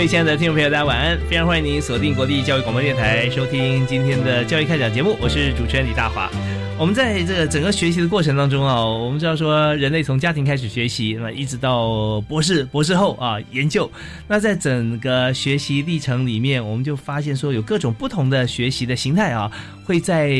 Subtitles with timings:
[0.00, 1.18] 位亲爱的听众朋友，大家晚安！
[1.28, 5.14] 非常欢迎您锁定国立教育广播电台，收听今天的教育开讲节目。
[5.20, 6.30] 我是主持人李大华。
[6.78, 13.92] 我们在这个整个学习的过程当中啊，我们知道说，人类从家庭开始学习，那一直到博士、博士后啊研究。
[14.26, 19.52] 那在整个学习历程里面，我们就发现说，有各种不同的学习的形态啊，
[19.84, 20.34] 会在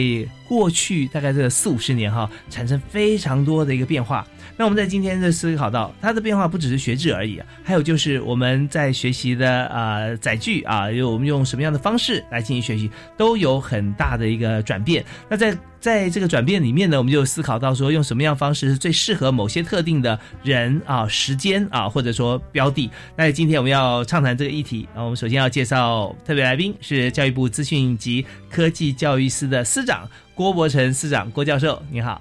[0.49, 4.27] 过去大概这四五十年哈，产生非常多的一个变化。
[4.57, 15.05] 那我们在今天的思考到，它的变化不只是学制而已，还有就是我们在学习的啊载具啊，有我们用什么样的方式来进行学习，都有很大的一个转变。
[15.29, 22.91] 那在在这个转变里面呢，我们就思考到说，用什么样方式是最适合某些特定的人啊、时间啊，或者说标的。
[23.17, 32.21] 那今天我们要畅谈这个议题那，我们首先要介绍特别来宾是教育部资讯及科技教育司的司长郭伯成司长，郭教授，你好。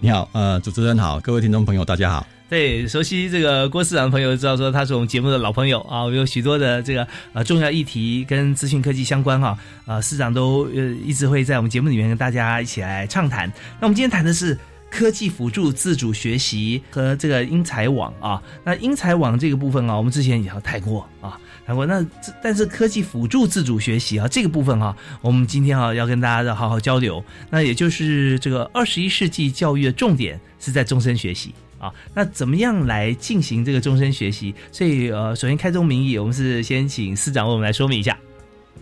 [0.00, 2.24] 你好，呃，主持人好，各位听众朋友，大家好。
[2.48, 13.52] 对，熟悉这个郭市长的朋友知道说他是我们节目的老朋友啊，我有许多的这个呃重要议题跟资讯科技相关哈，啊，市长都呃一直会在我们节目里面跟大家一起来畅谈。
[13.80, 14.56] 那我们今天谈的是
[14.88, 21.36] 科技辅助自主学习和这个英才网啊，那英才网这个部分啊，我们之前也要谈过啊。
[21.68, 22.02] 谈过那，
[22.42, 27.22] 但是科技辅助自主学习啊，这个部分哈，我们今天啊要跟大家好好交流。
[27.50, 31.92] 那也就是这个二十一世纪教育的重点是在终身学习啊。
[32.14, 34.54] 那怎么样来进行这个终身学习？
[34.72, 38.18] 所以呃，首先开宗明义，我们是先请司长为我们来说明一下。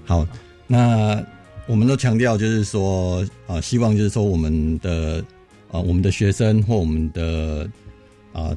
[0.04, 0.24] 好，
[0.68, 1.20] 那
[1.66, 5.24] 我们都强调就是说啊，希望就是说我们的
[5.72, 7.68] 啊，我们的学生或我们的
[8.32, 8.56] 啊。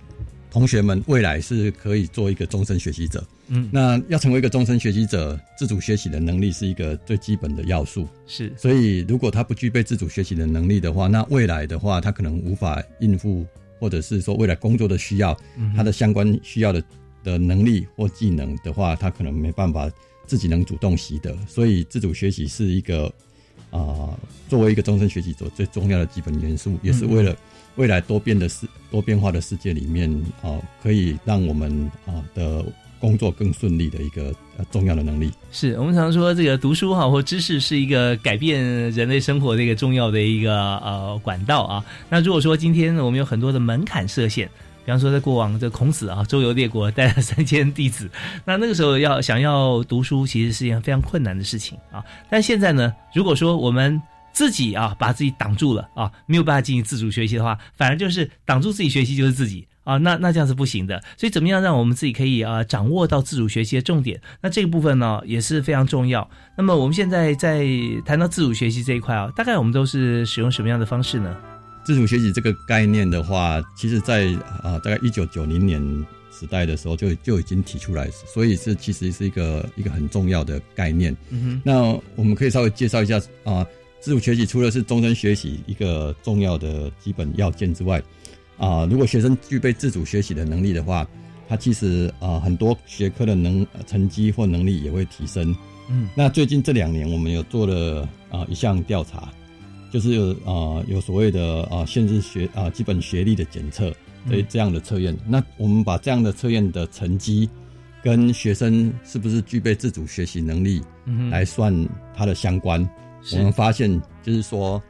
[0.52, 8.08] 同学们未来是可以做一个终身学习者，嗯，那要成为一个终身学习者，自主学习的能力是一个最基本的要素。
[8.26, 13.46] 是，所以如果他不具备自主学习的能力的话，那未来的话，他可能无法应付，
[13.80, 15.38] 或者是说未来工作的需要，
[15.76, 16.84] 他的相关需要的
[17.24, 19.88] 的能力或技能的话，他可能没办法
[20.26, 21.38] 自己能主动习得。
[21.48, 23.06] 所以，自主学习是一个
[23.70, 24.18] 啊，
[24.48, 27.38] 作为一个终身学习者最重要的基本元素，也是为了。
[27.80, 32.66] 未来多变的世多变化的世界里面，啊，可以让我们啊的
[33.00, 35.32] 工作更顺利的一个呃重要的能力。
[35.50, 41.86] 是我们常说这个读书哈或知识是一个改变人类生活的一个重要的一个呃管道啊。
[42.10, 44.50] 那如果说今天我们有很多的门槛设限，
[44.84, 48.10] 比方说在过往这孔子啊周游列国带了三千弟子，
[48.44, 52.04] 那那个时候要想要读书其实是一件非常困难的事情啊。
[52.30, 54.02] 但现在呢，如果说我们
[54.34, 61.02] 自己啊，把自己挡住了啊，没有办法进行自主学习的话，反而就是挡住自己学习就是自己啊，那那这样是不行的。
[61.18, 64.22] 所以怎么样让我们自己可以啊掌握到自主学习的重点？
[64.42, 66.30] 那这个部分呢也是非常重要。
[66.58, 67.66] 那么我们现在在
[68.06, 71.36] 谈到自主学习这一块啊，大概我们都是使用什么样的方式呢？
[71.84, 74.28] 自主学习这个概念的话，其实在
[74.62, 75.82] 啊大概一九九零年
[76.32, 81.16] 时代的时候就就已经提出来，所以是其实是一个一个很重要的概念。
[81.30, 81.82] 嗯哼，那
[82.16, 83.66] 我们可以稍微介绍一下啊。
[84.00, 88.02] 自主学习除了是终身学习一个重要的基本要件之外，
[88.58, 91.08] 啊，如果学生具备自主学习的能力的话，
[91.48, 95.56] 他其实啊很多学科的能成绩或能力也会提升。
[95.90, 99.32] 嗯，那最近这两年我们有做了啊一项调查，
[99.92, 103.92] 就是有啊有所谓的啊限制学啊基本学历的检测，
[104.30, 105.18] 对这样的测验。
[105.28, 107.50] 那我们把这样的测验的成绩
[108.04, 110.82] 跟学生是不是具备自主学习能力
[111.30, 111.74] 来算
[112.16, 112.88] 它的相关。
[113.34, 114.82] 我们发现，就是说，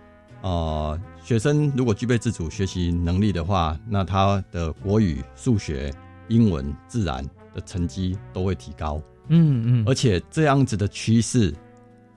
[0.42, 5.94] 呃，学生如果具备自主学习能力的话，那他的国语、数学、
[6.28, 7.24] 英文、自然
[7.54, 9.02] 的成绩都会提高。
[9.28, 11.54] 嗯嗯，而且这样子的趋势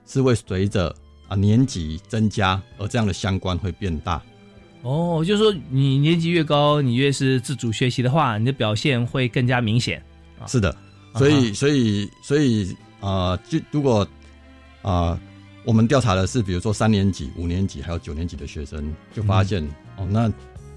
[0.05, 0.93] 是会随着
[1.27, 4.21] 啊年级增加而这样的相关会变大。
[4.81, 10.03] 哦，就是说你年级越高，你越是自主学习的话，你的表现会更加明显。
[10.47, 10.75] 是的，
[11.15, 12.75] 所以所以所以。
[13.03, 14.07] 啊，就如果
[14.81, 15.19] 啊，
[15.65, 19.63] 我们调查的是比如说三年级、五年级还有九年级的学生，就发现
[19.97, 20.31] 哦，那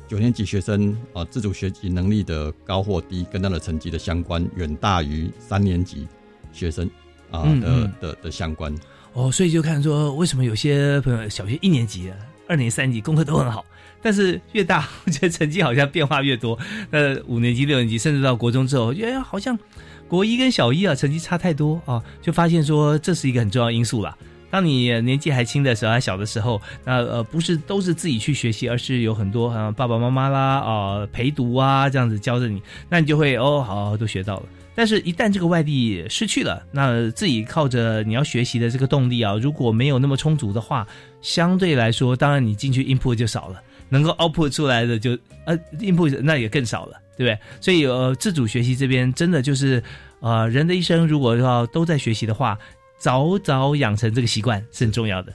[0.07, 6.07] 九年级学生啊自主学习能力的高或低，跟他的成绩的相关远大于三年级
[6.53, 6.89] 学生
[7.33, 8.73] 啊的的的相关。
[9.13, 12.13] 哦，所以就看说为什么有些朋友小学一年级、
[12.47, 13.65] 二年级、三年级功课都很好，
[14.01, 16.57] 但是越大，我觉得成绩好像变化越多。
[16.93, 19.59] 那五年级、六年级，甚至到国中之后，觉得好像
[20.07, 24.17] 国一跟小一啊，成绩差太多啊，就发现说这是一个很重要因素啦。
[24.57, 34.45] 当你年纪还轻的时候，还小的时候，那呃不是都是自己去学习，而是有很多啊爸爸妈妈啦啊陪读啊这样子教着你，那你就会哦好都学到了。
[34.75, 40.89] 但是，一旦这个外地失去了，那自己靠着你要学习的这个动力啊，如果没有那么充足的话，
[41.21, 47.39] 相对来说，当然你进去 input 就少了，能够 output 出来的就呃 input 那也更少了，对不对？
[47.61, 49.83] 所以呃，自主学习这边真的就是
[50.21, 52.59] 呃，人的一生如果要都在学习的话，
[52.99, 55.33] 早早养成这个习惯是很重要的。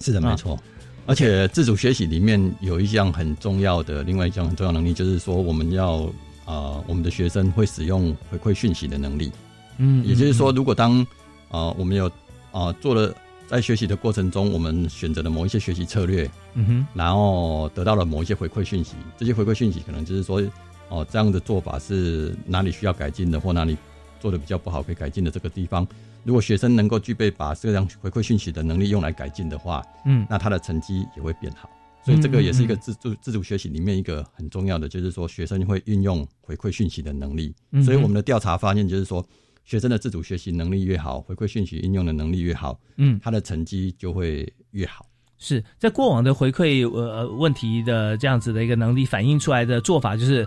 [0.00, 0.58] 是的，没错。
[1.06, 6.10] 而且自主学习里面有一项很重要的，另外一项很重要能力，就是说我们要。
[6.48, 9.30] 啊，我们的学生会使用回馈讯息的能力，
[9.76, 11.06] 嗯，也就是说，如果当
[11.50, 12.10] 啊我们有
[12.52, 13.14] 啊做了
[13.46, 20.42] 在学习的过程中，我们选择了某一些学习策略，嗯哼，然后得到了某一些回馈讯息，这些回馈讯息可能就是说，
[20.88, 23.76] 哦，这样的做法是哪里需要改进的，或哪里
[24.18, 25.86] 做的比较不好可以改进的这个地方，
[26.28, 31.70] 如果学生能够具备把这样回馈讯息的能力用来改进的话，嗯，那他的成绩也会变好。
[32.04, 37.54] 所以这个也是一个自主自主学习里面一个很重要的，就是说学生会运用回馈讯息的能力。
[37.82, 39.26] 所以我们的调查发现，就是说
[39.64, 45.06] 学生的自主学习能力越好，回馈讯息应用的能力越好，嗯，他的成绩就会越好。
[45.38, 50.46] 是在过往的回馈呃问题的这样子的一个能力反映出来的做法，就是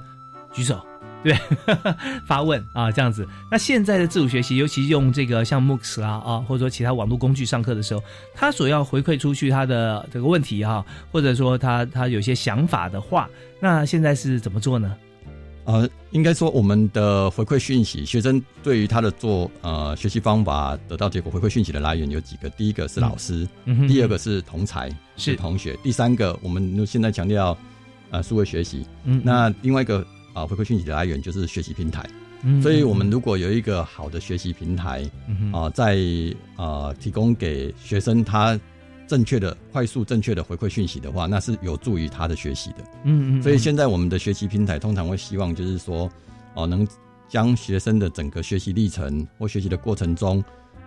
[0.54, 0.80] 举手。
[1.24, 1.38] 对，
[2.26, 3.28] 发问啊，这样子。
[3.52, 8.02] 那现在的自主学习，尤其用这个像 MOOCs 啊啊，或者说其他网络工具上课的时候，
[8.34, 13.30] 他所要回馈出去他的这个问题哈，或者说他他有些想法的话，
[13.60, 14.96] 那现在是怎么做呢？
[15.66, 23.48] 呃，应该说我们的回馈讯息，学生对于他的做呃学习方法得到结果回馈讯息的来源有几个，第一个是老师，
[23.88, 27.56] 第二个是同才是同学，第三个我们现在强调
[28.10, 30.04] 呃数位学习，嗯，那另外一个。
[30.34, 32.08] 啊，回馈讯息的来源就是学习平台，
[32.62, 35.10] 所以我们如果有一个好的学习平台，
[35.52, 35.98] 啊，在
[36.56, 38.60] 啊提供给学生他
[39.08, 42.78] 正确的、快速、正确的回馈讯息的话，那是有助于他的学习的。
[43.04, 43.42] 嗯嗯。
[43.44, 46.10] 所以现在我们的学习平台通常会希望就是说，
[46.54, 46.88] 哦，能
[47.28, 50.42] 将学生的整个学习历程或学习的过程中，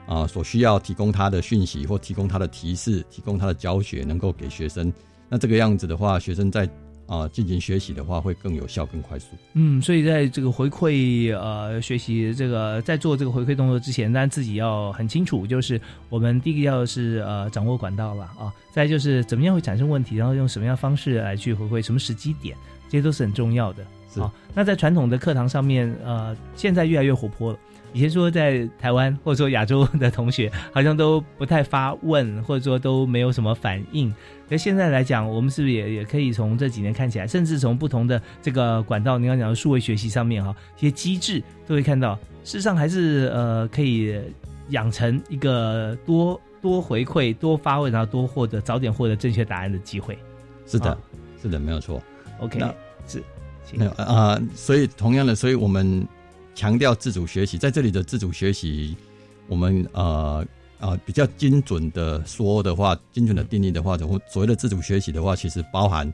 [0.07, 4.91] 啊，所需要提供他的讯息或提供他的提示、提供他的教学，能够给学生。
[5.29, 6.67] 那这个样子的话，学生在
[7.07, 9.29] 啊，进行学习的话会更有效、更快速。
[9.53, 22.57] 嗯，所以在这个回馈呃学习这个在做这个回馈动作之前，但自己要很清楚，就是我们第一个要是呃掌握管道了啊，再就是怎么样会产生问题，然后用什么样方式来去回馈，什么时机点，
[22.89, 23.85] 这些都是很重要的。
[24.21, 27.59] 啊，那在传统的课堂上面，呃，现在越来越活泼了。
[27.95, 34.13] 以前说在台湾或者说亚洲的同学好像都不太发问，或者说都没有什么反应。
[34.49, 44.21] 那现在来讲，我们是不是也也可以从这几年看起来，甚至从不同的这个管道，你刚讲的数位学习上面哈，一些机制都会看到，事实上还是呃可以
[44.71, 50.19] 养成一个多多回馈、多发问，然后多获得早点获得正确答案的机会。
[50.67, 50.99] 是的，
[51.41, 52.03] 是的，没有错。
[52.41, 52.59] OK，
[53.07, 53.23] 是
[53.73, 56.05] 没有啊，所以同样的，所以我们。
[56.55, 58.97] 强调自主学习，在这里的自主学习，
[59.49, 60.47] 我们呃
[60.79, 66.13] 呃比较精准的说的话，精准的定义的话，所所谓的自主学习的话，其实包含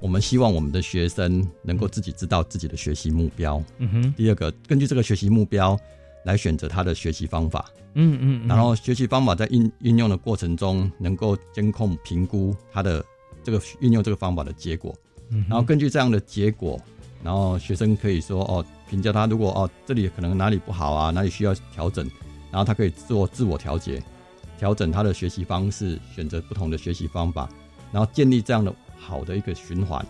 [0.00, 3.62] 我们希望我们的学生能够自己知道自己的学习目标。
[3.78, 4.14] 嗯哼。
[4.14, 5.78] 第二个，根据这个学习目标
[6.24, 7.70] 来选择他的学习方法。
[7.94, 8.48] 嗯嗯。
[8.48, 13.04] 然后学习方法在运运用的过程中，能够监控评估他的
[13.44, 14.94] 这个运用这个方法的结果。
[15.30, 15.44] 嗯。
[15.48, 16.80] 然后根据这样的结果。
[17.24, 22.08] 然后学生可以说哦，评价他如果哦这里可能哪里不好啊，哪里需要调整，
[22.50, 24.02] 然后他可以做自我调节，
[24.58, 27.48] 调整他的学习方式，选择不同的学习方法，
[27.92, 30.04] 然后建立这样的好的一个循环，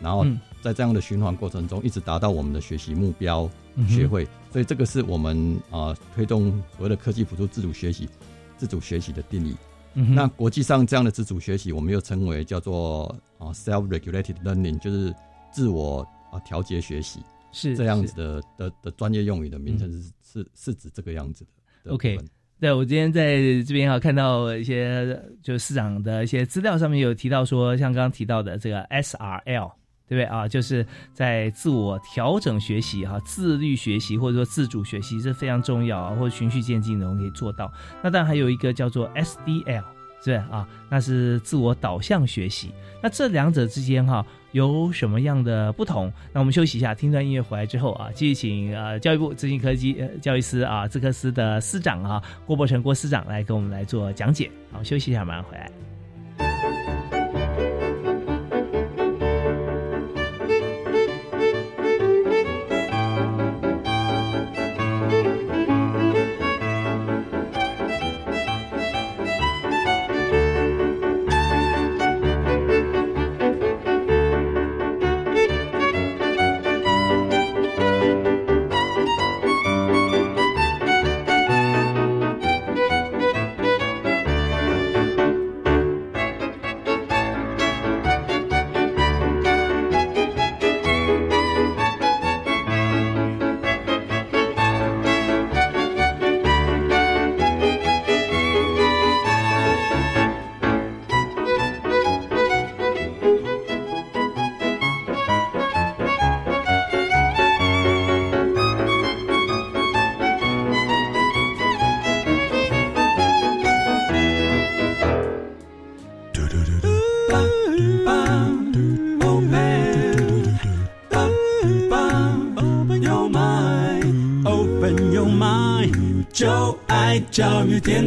[0.00, 0.26] 然后
[0.60, 3.48] 在这样的循环过程中，一直达到我们的学习目标，
[3.88, 4.26] 学会。
[4.52, 8.08] 所以这个是我们啊推动所谓的科技辅助自主学习、
[8.56, 9.56] 自主学习的定义。
[9.94, 15.14] 那国际上这样的自主学习，我们又称为叫做啊 self-regulated learning，就是
[15.50, 16.06] 自我。
[16.30, 17.20] 啊，调节学习
[17.52, 21.44] 是这样子的的的专业用语的名称是是是指这个样子
[21.84, 21.92] 的。
[21.92, 22.18] OK，
[22.60, 29.70] 对我今天在这边哈看到一些就是市长的一些资料上面有提到说，像刚刚提到的这个 SRL
[30.08, 30.48] 对不对啊？
[30.48, 37.70] 就是在自我调整学习哈，自律学习或者说自主学习是非常重要啊，或者循序渐进的我们可以做到。
[38.02, 39.84] 那当然还有一个叫做 SDL，
[40.24, 42.72] 是啊，那是自我导向学习。
[43.02, 46.12] 那这两者之间哈有什么样的不同？
[46.32, 54.50] 那我们休息一下，听段音乐回来之后啊，继续请呃教育部资讯科技呃教育司啊资科司的司长啊郭伯成郭司长来给我们来做讲解。
[54.72, 57.47] 好，休息一下，马上回来。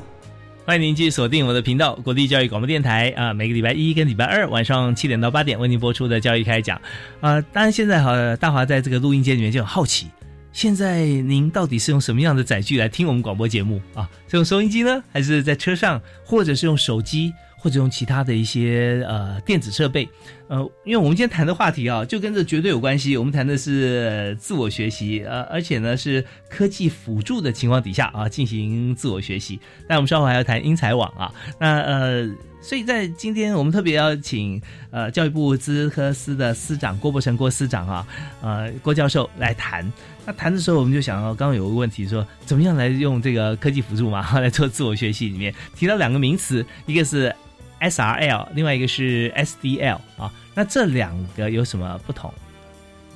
[0.65, 3.33] 欢迎您继续锁定我的频道——国立教育广播电台啊！
[3.33, 6.77] 每个礼拜一跟礼拜二晚上七点到八点为您播出的教育开讲
[7.21, 7.41] 啊！
[7.41, 10.09] 当然，现在哈大华在这个录音间里面就很好奇，
[10.53, 14.11] 现在您到底是用什么样的载具来听我们广播节目啊？
[14.29, 17.33] 是用收音机呢，还是在车上，或者是用手机？
[17.59, 20.09] 或者用其他的一些呃电子设备，
[20.49, 23.17] 呃，因为我们今天谈的话题啊，就跟这绝对有关系。
[23.17, 29.59] 我们谈的是自我学习，呃，而且呢是科技辅助的情况底下啊进行自我学习。
[29.89, 34.61] 那我们稍后还要谈英才网啊，那呃，所以在今天我们特别要请
[34.91, 38.07] 呃教育部资科司的司长郭伯成郭司长啊，
[38.43, 39.91] 呃郭教授来谈。
[40.27, 45.29] 那谈的时候，我们就想到刚刚有个问题，说怎么样来用这个科技辅助嘛 来做自我学习？
[45.29, 47.35] 里面提到两个名词，一个是。
[47.79, 52.33] S R L，另外一个是 S D L 啊，那这两个有什么不同？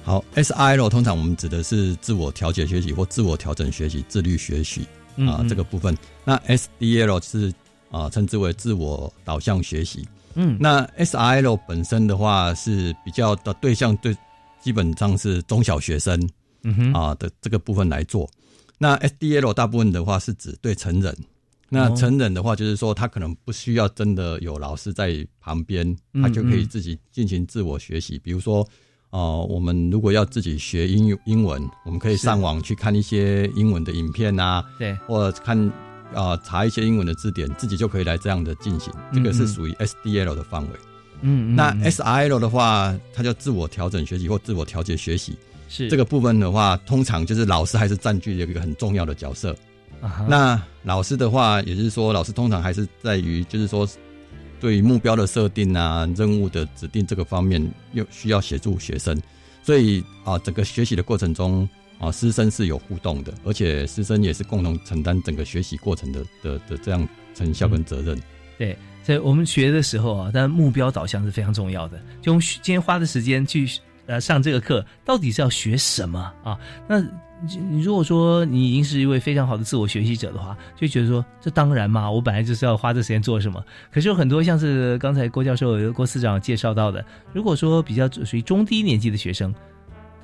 [0.04, 4.86] 好，S I L 通常我们指的是自我调节学习或自我调整学习、自律学习
[5.26, 5.96] 啊这个部分。
[6.26, 7.50] 那 S D L 是
[7.90, 10.06] 啊称之为自我导向学习。
[10.34, 14.14] 嗯，那 S I L 本身的话是比较的对象，对
[14.60, 16.20] 基本上是中小学生
[16.64, 18.28] 嗯哼啊的这个部分来做。
[18.78, 21.16] 那 S D L 大部分的话是指对成人。
[21.72, 28.18] 那成人的话，就是说他可能不需要真的有老师在旁边，他就可以自己进行自我学习。
[28.18, 28.66] 比如说，
[29.10, 35.56] 哦，我们如果要自己学英英文，我们可以上网去看一些英文的影片啊，对，或者看
[36.12, 38.92] 啊查一些英文的字典，自己就可以来这样的进行。
[39.12, 40.70] 这个是属于 SDL 的范围。
[41.20, 45.36] 嗯，那 SIL 的话，它叫自我调整学习或自我调节学习。
[45.70, 49.56] 是这个部分的话，通常就是老师还是占据一个很重要的角色。
[50.26, 53.88] 那老师的话，也就是说，老师通常还是在于，就是说，
[54.58, 57.62] 对于目标的设定啊、任务的指定这个方面，
[57.92, 59.16] 又需要协助学生。
[59.62, 68.18] 所以啊，整个学习的过程中啊，师生是有互动的，而且师生也是共同承担整个学习过程的的的这样成效跟责任。
[68.58, 72.00] 对，在我们学的时候啊，但目标导向是非常重要的。
[72.22, 73.68] 就用今天花的时间去
[74.10, 76.58] 呃上这个课，到底是要学什么啊？
[76.86, 77.02] 那。
[77.42, 83.64] 你如果说你已经是一位非常好的自我学习者的话，就觉得说这当然嘛，我本来就是要花这时间做什么。
[83.90, 87.02] 可是有很多像是刚才郭教授、郭司长介绍到的，
[87.32, 89.54] 如果说比较属于中低年级的学生，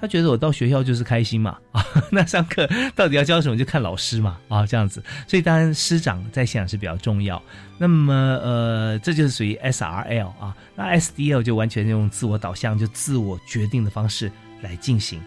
[0.01, 5.03] 他觉得我到学校就是开心嘛啊， 那上课到底要教什么就看老师嘛啊这样子。
[5.27, 7.41] 所以当然师长在现场是比较重要。
[7.79, 14.31] 那么呃，这就是属于 S R L 啊，那 S D L 就完全用自我导向、就自我决定的方式
[14.63, 15.21] 来进行。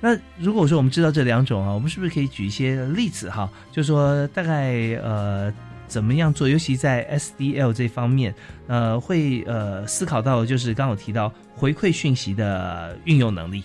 [0.00, 3.48] 那如果说我们知道这两种啊，我们是不是可以举一些例子哈？
[3.70, 5.52] 就说大概呃
[5.86, 8.34] 怎么样做，尤其在 SDL 这方面，
[8.66, 13.62] 呃会呃思考到就是刚刚提到回馈讯息的运用能力，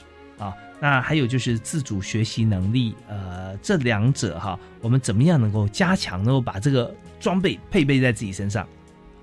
[0.79, 8.67] 那还有就是自主学习能力，呃这两者哈，我们怎么样能够加强，能够把这个装备配备在自己身上？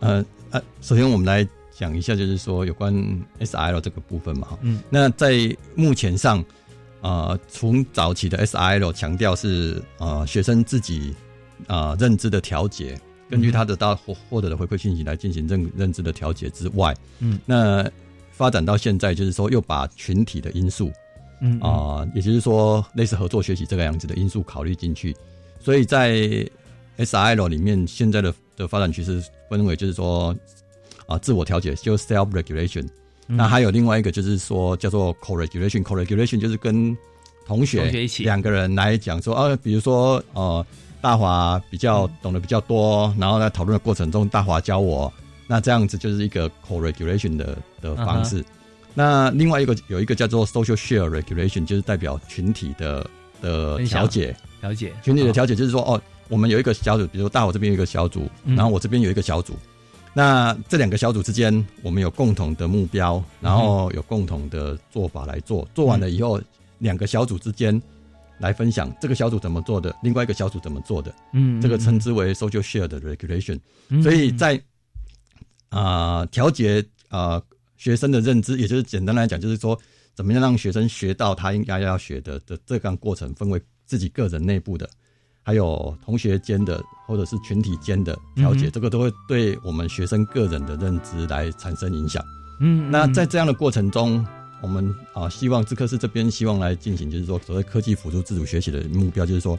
[0.00, 2.94] 呃呃，首先我们来讲一下，就是说有关
[3.40, 6.44] SL 这个部分嘛，嗯，那在目前上。
[7.04, 11.14] 啊，从早期的 S I L 强调是啊学生自己
[11.66, 17.86] 啊认知的调节根据他的到获获得的回馈信息来进行认认知的调节之外，嗯，那
[18.30, 20.90] 发展到现在就是说又把群体的因素，
[21.40, 25.14] 嗯啊、也就是说类似合作学习这个样子的因素考虑进去，
[25.60, 26.12] 所以在
[26.98, 30.34] SIL 里面现在的的发展趋势分为就是说
[31.06, 32.86] 啊、自我调节，就是 self regulation，、
[33.26, 36.96] 那嗯还有另外一个就是说叫做 co-regulation，co-regulation 就是跟
[37.46, 40.64] 同学两个人来讲说啊，比如说呃
[41.02, 45.12] 大华比较懂得比较多，然后在讨论的过程中大华教我，
[45.46, 48.42] 那这样子就是一个 co-regulation 的的方式。
[48.94, 53.04] 那另外一个有一个叫做 social share regulation，就是代表群体的
[53.42, 54.34] 的调解。
[54.60, 54.92] 调解。
[55.02, 58.54] 群体的调解就是说，哦，我们有一个小组，比如说大我这边有一个小组，嗯。
[58.56, 59.54] 然后我这边有一个小组，
[60.12, 66.40] 那这两个小组之间，我们有共同的目标，然后有共同的做法来做，做完了以后，
[66.78, 67.82] 两个小组之间
[68.38, 73.58] 来分享这个小组怎么做的，另外一个小组怎么做的，嗯，这个称之为 social share 的 regulation。
[73.88, 74.60] 嗯所以在
[75.68, 77.42] 啊调节啊
[77.84, 79.78] 学生的认知，也就是简单来讲，就是说
[80.14, 84.88] 怎么样让学生学到他应该要学的的这个过程，分为自己个人内部的，
[85.42, 92.24] 还有同学间的，或者是群体间的调节，嗯这个都会对我们学生个人的认知来产生影响。
[92.58, 94.26] 嗯，那在这样的过程中，
[94.62, 99.58] 我们啊，希望智科室这边希望来进行，就是说所谓科技辅助自主学习的目标，就是说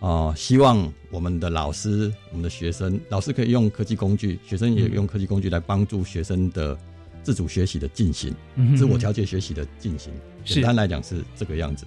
[0.00, 6.76] 啊，希望我们的老师、我们的学生，老师可以用科技工具，学生也用科技工具来帮助学生的
[7.24, 10.12] 自主学习的进行，嗯自我调节学习的进行。
[10.44, 11.84] 是简单来讲是这个样子。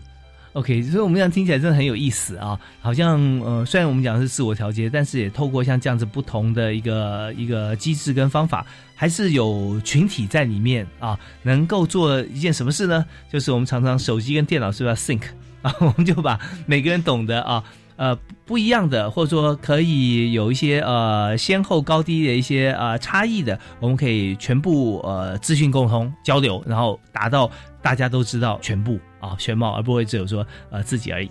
[0.53, 2.60] OK，所以我们这样听起来真的很有意思啊！
[2.82, 8.65] 好像呃，虽然我们讲的是自我调节，但是也透过像这样子不同的一个一个机制跟方法，
[8.96, 13.06] 还是有群体在里面啊，能够做一件什么事呢？
[13.32, 15.22] 就是我们常常手机跟电脑是不是要 sync
[15.62, 15.72] 啊？
[15.79, 17.63] 我们就把每个人懂得啊。
[17.98, 27.51] 呃，不一样的，或者说可以有一些呃先后高低的一些呃差异的，我们可以全部呃资讯沟通交流，然后达到
[27.82, 31.30] 大家都知道全部啊全貌，而不会只有说呃自己而已。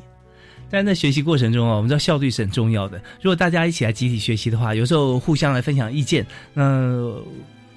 [0.69, 3.01] 但在学习过程中啊，我们知道效率是很重要的。
[3.23, 7.15] 如果大家一起来集体学习的话，有时候互相来分享意见，那、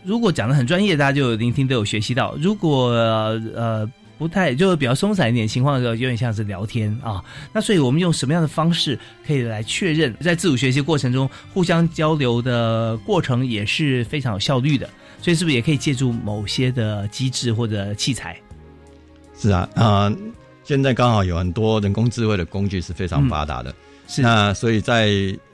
[0.03, 3.87] 如果讲的很专业，大家就聆听都有学习到；如果呃
[4.19, 7.23] 不太就是比较松散一点情况的时候，有点像是聊天啊。
[7.51, 14.87] 那所以我们用什么样的方式可以来确认，在自主学习过程中互相交流的过程也是非常有效率的？
[15.21, 18.37] 所以是不是也可以借助某些的机制或者器材？
[19.37, 20.13] 是啊，啊、
[20.65, 23.73] 现在刚好有很多人工智慧的工具是非常发达的。
[24.07, 25.09] 是那所以在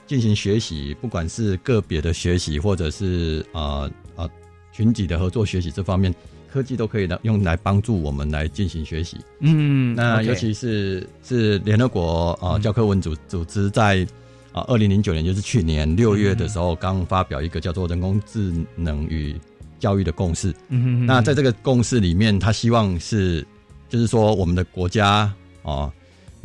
[0.07, 4.29] 进行学习，不管是个别的学习，或者是呃呃
[4.71, 6.13] 群体的合作学习这方面，
[6.55, 9.17] 科技都可以的用来帮助我们来进行学习。
[9.41, 14.07] 嗯，那尤其是是联合国啊、教科文组组织在
[14.53, 19.35] 啊二零零九年，就是去年六月的时候，刚发表一个叫做人工智能与
[19.79, 20.55] 教育的共识。
[20.69, 23.45] 嗯哼哼那在这个共识里面，他希望是，
[23.89, 25.29] 就是说我们的国家
[25.63, 25.91] 哦，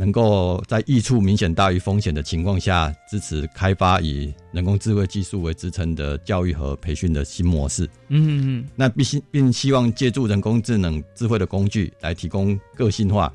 [0.01, 7.85] 能够在益处明显大于风险的情况下，支持开发以人工智慧技术为支撑的教育和培训的新模式。
[8.09, 13.31] 嗯嗯那并希并希望借助人工智能智慧的工具来提供个性化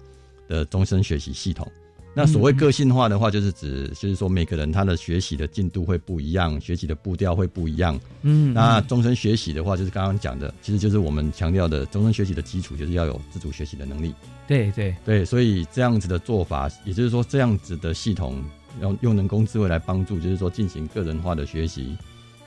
[0.47, 1.71] 的终身学习系统。
[2.17, 7.99] 那所谓个性化的话，就是指就是说每个人他的学习的进度会不一样，学习的步调会不一样。
[8.21, 14.15] 嗯，那终身学习的话，就是刚刚讲的，其实就是我们强调的终身学习的基础，就是要有自主学习的能力。
[14.47, 18.41] 对对，对，所以这样子的做法，也就是说这样子的系统，
[18.82, 21.97] 用用人工智慧来帮助，就是说进行个人化的学习，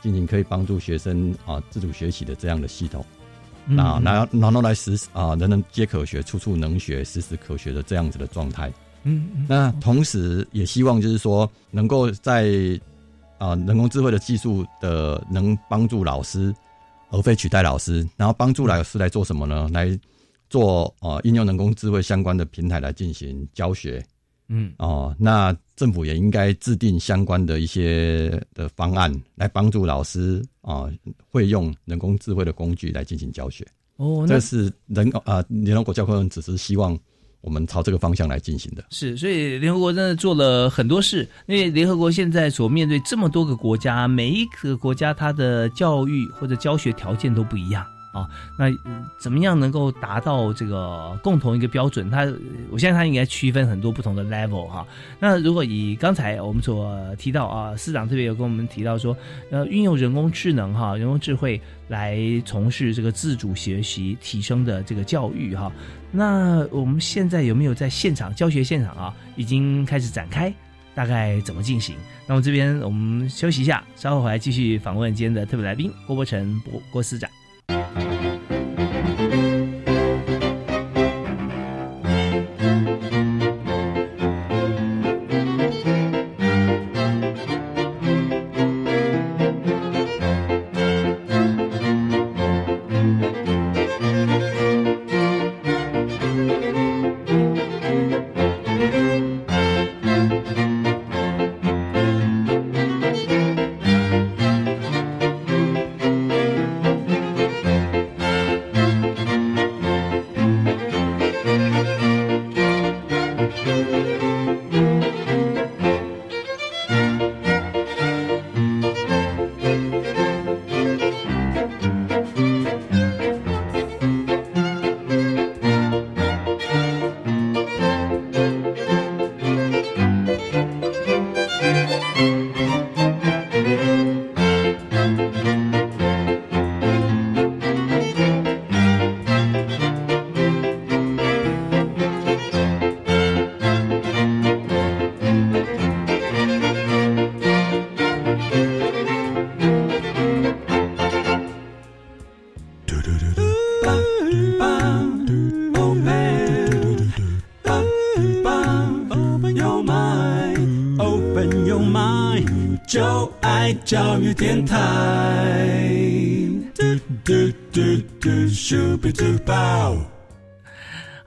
[0.00, 3.04] 进行可以帮助学生啊自主学习的这样的系统。
[3.66, 8.72] 嗯啊，然后然后来实啊，人人皆可学，处处能学，时时可学的这样子的状态。
[9.08, 12.48] 嗯嗯那同时也希望就是说，能够在
[13.38, 16.54] 啊人工智慧的技术的能帮助老师，
[17.10, 19.68] 而非取代老师，然后帮助老师来做什么呢？
[19.72, 19.98] 来
[20.50, 24.04] 做啊应用人工智慧相关的平台来进行教学
[24.50, 30.88] 嗯哦、那政府也应该制定相关的一些的方案，来帮助老师啊、
[31.30, 33.66] 会用人工智慧的工具来进行教学。
[33.96, 36.98] 哦，那这是人啊，联合国教科文只是希望
[37.40, 38.84] 我们朝这个方向来进行的。
[38.90, 41.28] 是，所以联合国真的做了很多事。
[41.46, 47.84] 因为联合国现在所面对这么多个国家，每一个国家它的教育或者教学条件都不一样
[48.18, 48.28] 啊。
[48.56, 48.66] 那、
[49.18, 52.10] 怎么样能够达到这个共同一个标准？
[52.10, 52.24] 它，
[52.70, 54.86] 我相信它应该区分很多不同的 level 哈。
[55.18, 59.16] 那如果以刚才我们所提到啊，司长特别有跟我们提到说，
[59.50, 65.72] 呃，运用人工智能哈，人工智慧来从事这个自主学习提升的这个教育哈。
[66.10, 70.52] 那我们现在有没有在现场教学现场啊，已经开始展开？
[70.94, 71.94] 大概怎么进行？
[72.26, 77.30] 那么这边我们休息一下，稍后回来继续访问今天的特别来宾郭伯成郭郭司长。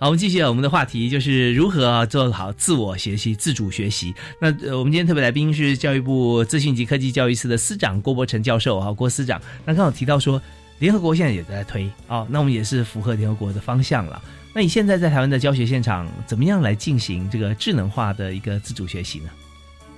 [0.01, 4.11] 好，我们继续我们的话题，就是如何做好自我学习、自主学习。
[4.39, 9.39] 那我们今天特别来宾是教育部资讯及科技教育司的司长郭伯成教授啊，郭司长。
[9.63, 10.41] 那刚好提到说，
[10.79, 14.19] 联合国现在也在推啊，那我们也是符合联合国的方向了。
[14.55, 19.29] 那你现在在台湾的教学现场，怎么样来进行这个智能化的一个自主学习呢？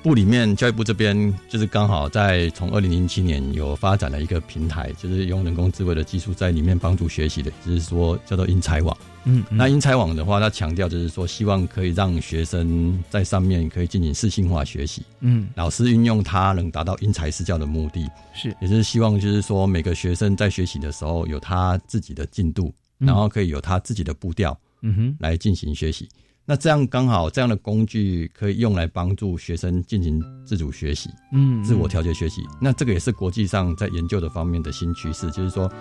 [0.03, 8.95] 部里面，教育部这边就是刚好在从二零零七年有发展了一个平台，就是用人工智慧的技术在里面帮助学习的，就是说叫做英才网。
[9.23, 15.03] 嗯，那英才网的话，它强调就是说希望可以让学生在上面可以进行适性化学习。
[15.21, 26.09] 嗯，老师运用它能达到因材施教的目的，是，也是希望就是说每个学生在学习的时候有他自己的进度，然后可以有他自己的步调，嗯哼，来进行学习。
[26.45, 32.41] 那这样刚好，这样的工具可以用来帮助学生进行自主学习，嗯，自我调节学习。
[32.59, 35.71] 那这个也是国际上在研究的方面的新趋势，就是说，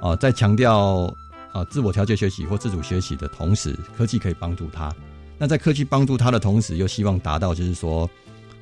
[0.00, 1.12] 啊，在强调
[1.52, 4.94] 啊自我调节学习或自主学习的同时，科技可以帮助他。
[5.38, 8.08] 那在科技帮助他的同时，又希望达到就是说，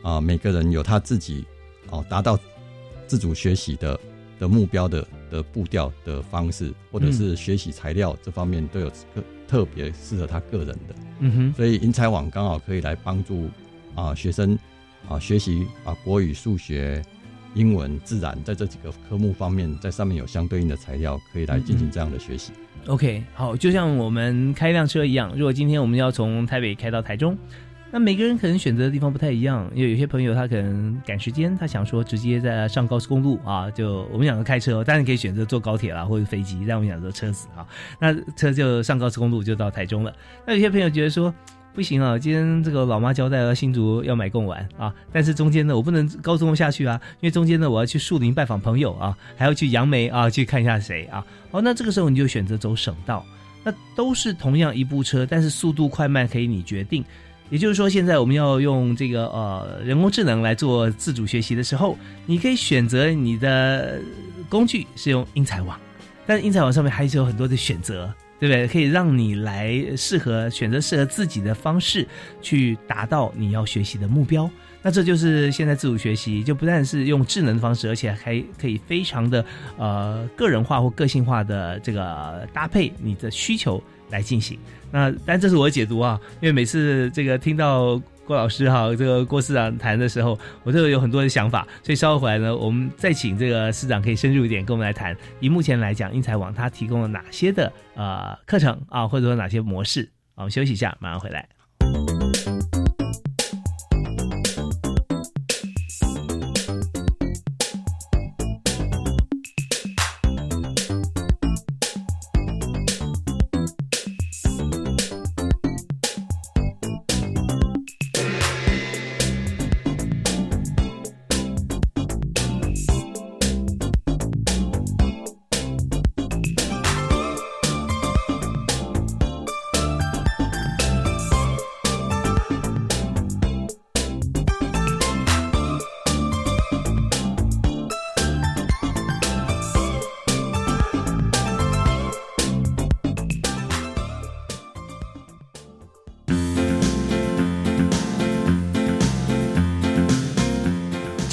[0.01, 1.45] 啊，每个人有他自己
[1.91, 2.39] 哦达到
[3.07, 4.01] 自主学习的
[4.41, 9.23] 的目标的的步调的方式，或者是学习材料这方面都有特。
[9.51, 13.51] 特别适合他个人的，嗯哼，所以英才网刚好可以来帮助
[13.97, 14.57] 啊学生
[15.09, 17.03] 啊学习啊国语、数学、
[17.55, 22.53] 英文、自然在这几个科目方面，在上面有相对应的材料可以来进行这样的学习。
[22.87, 27.37] OK，好，就像我们开一辆车一样，如果今天我们要从台北开到台中。
[27.93, 37.67] 那每个人可能选择的地方不太一样，因为有些朋友他可能赶时间，他想说直接在上高速公路啊，就我们讲的开车，当然可以选择坐高铁啦或者飞机，但我们讲说车子啊，
[37.99, 40.15] 那车就上高速公路就到台中了。
[40.47, 41.35] 那有些朋友觉得说
[41.75, 53.27] 不行啊，今天这个老妈交代了新竹要买贡丸啊，但是中间呢我不能高速下去啊，因为中间呢我要去树林拜访朋友啊，还要去杨梅啊去看一下谁啊，哦，那这个时候你就选择走省道，
[53.65, 57.05] 那都是同样一部车，但是速度快慢可以你决定。
[57.51, 64.01] 也就是说，现在我们要用这个呃人工智能来做自主学习的时候，你可以选择你的
[64.49, 65.79] 工具是用英才网，
[66.27, 68.69] 但是英才网上面还是有很多的选择，对不对？
[68.69, 72.07] 可以让你来适合选择适合自己的方式
[72.41, 74.49] 去达到你要学习的目标。
[74.83, 79.45] 那这就是现在自主学习，就不但是用智能的方式，而且还可以非常的
[79.77, 84.59] 呃个人化或个性化的这个搭配你的需求来进行。
[84.91, 95.17] 那但这是我的解读啊，因为每次这个听到郭老师哈，这个郭市长谈的时候，我都有很多的想法，所以稍后回来呢，我们再请这个市长可以深入一点跟我们来谈。
[95.41, 100.09] 以目前来讲，英才网它提供了哪些的呃课程啊，或者说哪些模式？
[100.35, 101.49] 我们休息一下，马上回来。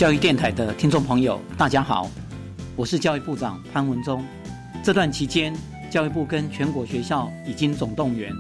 [0.08, 2.10] 教育电台的听众朋友，大家好，
[2.78, 4.24] 我是教育部长潘文忠。
[4.82, 5.54] 这段期间，
[5.92, 8.32] 教育部跟全国学校已经总动员，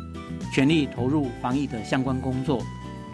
[0.53, 2.63] 全力投入防疫的相关工作。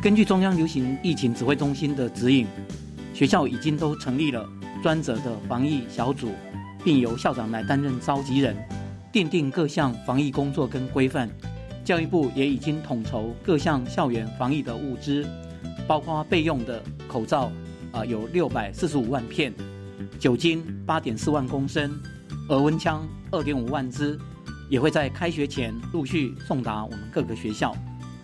[0.03, 2.45] 根据中央流行疫情指挥中心的指引，
[3.11, 4.47] 学校已经都成立了
[4.83, 6.29] 专责的防疫小组，
[6.83, 8.55] 并由校长来担任召集人，
[9.11, 11.27] 奠定各项防疫工作跟规范。
[11.83, 15.25] 教育部也已经统筹各项校园防疫的物资，
[15.87, 17.51] 包括备用的口罩，
[17.93, 19.53] 啊，有六百四十五万片；
[20.19, 21.91] 酒精八点四万公升；
[22.49, 24.19] 额温枪二点五万支，
[24.67, 27.73] 也会在开学前陆续送达我们各个学校。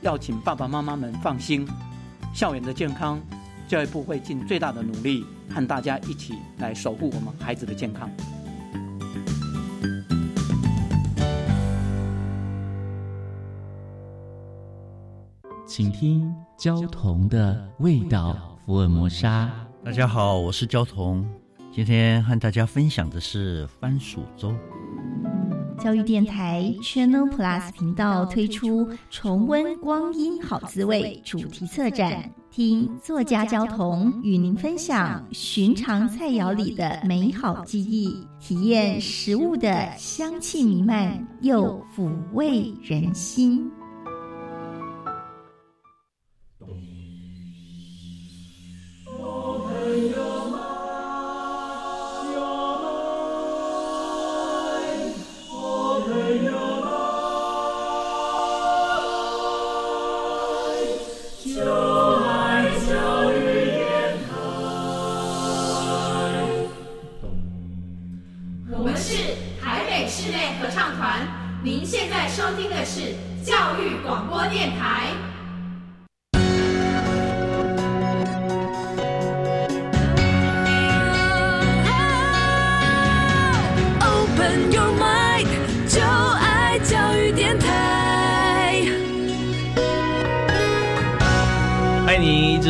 [0.02, 1.68] 要请爸爸妈妈们放心，
[2.34, 3.22] 校园的健康，
[3.68, 8.10] 教育部会尽最大的努力，和大家一起来守护我们孩子的健康。
[15.68, 19.50] 请听焦桐的味道福尔摩沙。
[19.84, 21.28] 大家好，我是焦桐，
[21.72, 24.54] 今天和大家分享的是番薯粥。
[25.80, 43.68] 教育电台 Channel Plus 频道推出“重温光阴好滋味”主题策展，听作家焦桐与您分享寻常菜肴里的美好记忆，体验食物的香气弥漫又抚慰人心。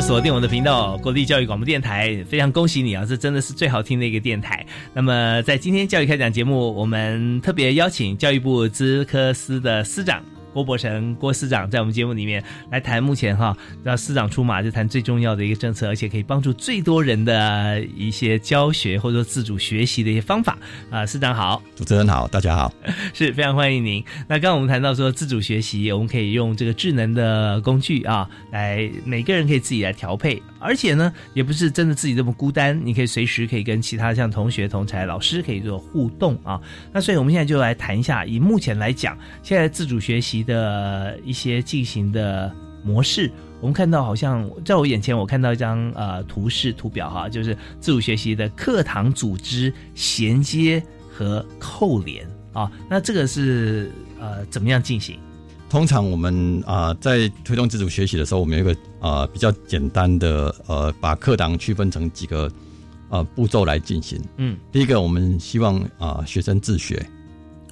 [0.10, 3.06] 锁定我们的频道，国立教育广播电台，非常恭喜你啊！
[3.08, 4.66] 这真的是最好听的一个电台。
[4.92, 10.24] 那么，在今天教育开讲节目，我们特别邀请教育部资科司的司长。
[10.54, 20.58] 郭伯成，郭司长在我们节目里面来谈目前哈，让司长出马就谈最重要的一个政策，而且可以帮助最多人的一些教学或者说自主学习的一些方法
[20.90, 21.06] 啊。
[21.06, 22.74] 司长好，主持人好，大家好，
[23.14, 24.04] 是非常欢迎您。
[24.28, 36.60] 那刚刚我们谈到说自主学习，我们可以用这个智能的工具啊，来每个人可以自己来调配，而且呢，也不是真的自己这么孤单，你可以随时可以跟其他像同学、同才、老师可以做互动啊。
[36.92, 40.40] 那所以我们现在就来谈一下，以目前来讲，现在自主学习。
[40.50, 42.52] 的一些进行的
[42.84, 52.72] 模式，我们看到好像在我眼前，我看到一张呃图示图表哈，就是自主学习的课堂组织、衔接和扣连啊。
[52.90, 55.20] 那这个是呃怎么样进行？
[55.70, 62.52] 通常我们啊在推动自主学习的时候，我们有一个呃比较简单的呃把课堂区分成几个
[63.10, 64.20] 呃步骤来进行。
[64.38, 67.06] 嗯，第一个我们希望啊学生自学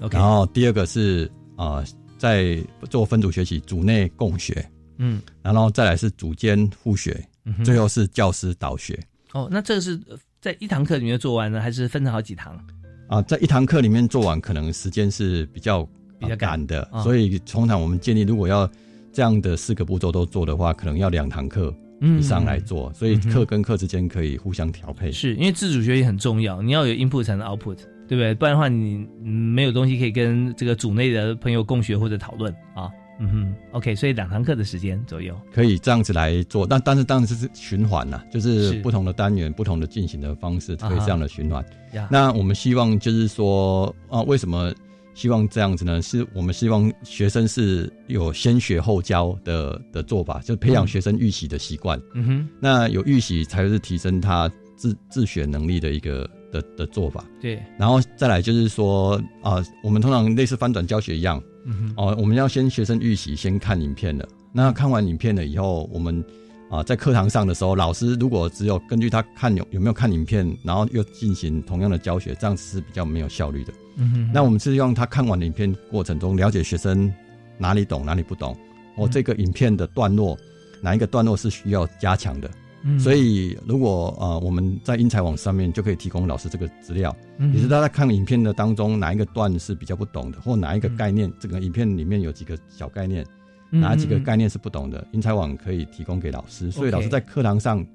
[0.01, 1.83] ，OK，然后第二个是啊。
[2.19, 2.57] 在
[2.89, 7.23] 做分组学习，组内共学，嗯，然后再来是组间互学，
[7.63, 8.99] 最后是教师导学。
[9.33, 10.01] 哦，那这个是
[10.41, 12.59] 在一堂课里面做完呢，还是分成好几堂？
[13.07, 15.87] 啊，在一堂课里面做完，可能时间是比较
[16.19, 18.69] 比较赶的，所以通常我们建议，如果要
[19.11, 25.11] 这样的四个步骤都做的话，可能要两堂课以上来做，所以课跟课之间可以互相调配。
[25.11, 27.77] 是因为自主学习很重要，你要有 input 才能 output。
[28.09, 28.33] 对不对？
[28.33, 32.89] 不然的话，你没有东西可以跟这个组内的朋友共学或者讨论啊。
[33.19, 41.65] 嗯哼，OK，所以两堂课的时间左右可以这样子来做，但但是当然是循环呐，就是不同的单元、不同的进行的方式可以这样的循环。
[42.09, 44.73] 那我们希望就是说啊，为什么
[45.17, 45.99] 希望这样子呢？
[45.99, 51.99] 是我们希望学生是有先学后教的的做法，就培养学生预习的习惯。
[52.13, 56.29] 嗯哼，那有预习才是提升他自自学能力的一个。
[56.49, 61.43] 的的做法，对，然后再来就是说啊，我们通常类似翻转教学一样，
[61.97, 64.25] 哦，我们要先学生预习，先看影片的。
[64.53, 66.23] 那看完影片了以后，我们
[66.71, 73.73] 啊在课堂上的时候，老师如果只有根据他看有有没有看影片，然后又进行同样的教学，这样子是比较没有效率的。
[73.97, 77.11] 嗯哼，那我们是用他看完影片过程中了解学生
[77.57, 78.55] 哪里懂哪里不懂，
[78.95, 80.37] 哦，这个影片的段落
[80.81, 82.49] 哪一个段落是需要加强的。
[82.99, 87.13] 所以，如果呃我们在英才网上面就可以提供老师这个资料，
[87.53, 93.25] 也是他在看影片的当中哪一个段是比较不懂的，或哪一个概念，这个影片里面有几个小概念，
[93.71, 96.71] 哪几个概念是不懂的，英才网可以提供给老师。
[96.71, 97.85] 所以老师在课堂上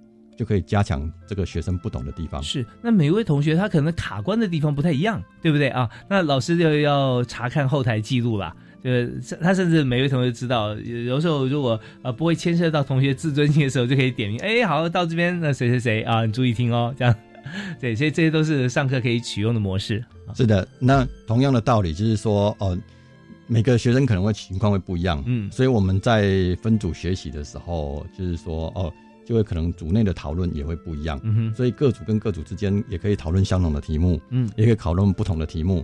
[0.42, 2.42] 就可以加强这个学生不懂的地方。
[2.42, 5.88] 是，那每位同学他可能卡关的地方不太一样，对不对啊？
[6.10, 8.52] 那老师就要查看后台记录啦。
[8.82, 9.06] 呃，
[9.40, 17.14] 他甚至每位同学知道，有时候如果呃不会牵涉到同学自尊心的时候，就可以点名，哎，好，到这边那谁谁谁啊，你注意听哦，这样。
[17.80, 20.04] 对，所以这些都是上课可以取用的模式。
[20.34, 22.76] 是的，那同样的道理就是说，呃，
[23.46, 28.92] 每个学生可能会情况会不一样，嗯，所以我们在分组学习的时候，就是说，哦，
[29.32, 31.18] 就会可能组内的讨论也会不一样，
[31.54, 35.82] 所以各组跟各组之间也可以讨论相同的题目，嗯，也可以讨论不同的题目。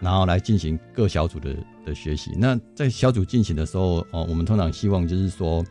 [0.00, 1.54] 然后来进行各小组的
[1.84, 2.32] 的学习。
[2.38, 5.62] 那在小组进行的时候，哦，我们通常希望就是说，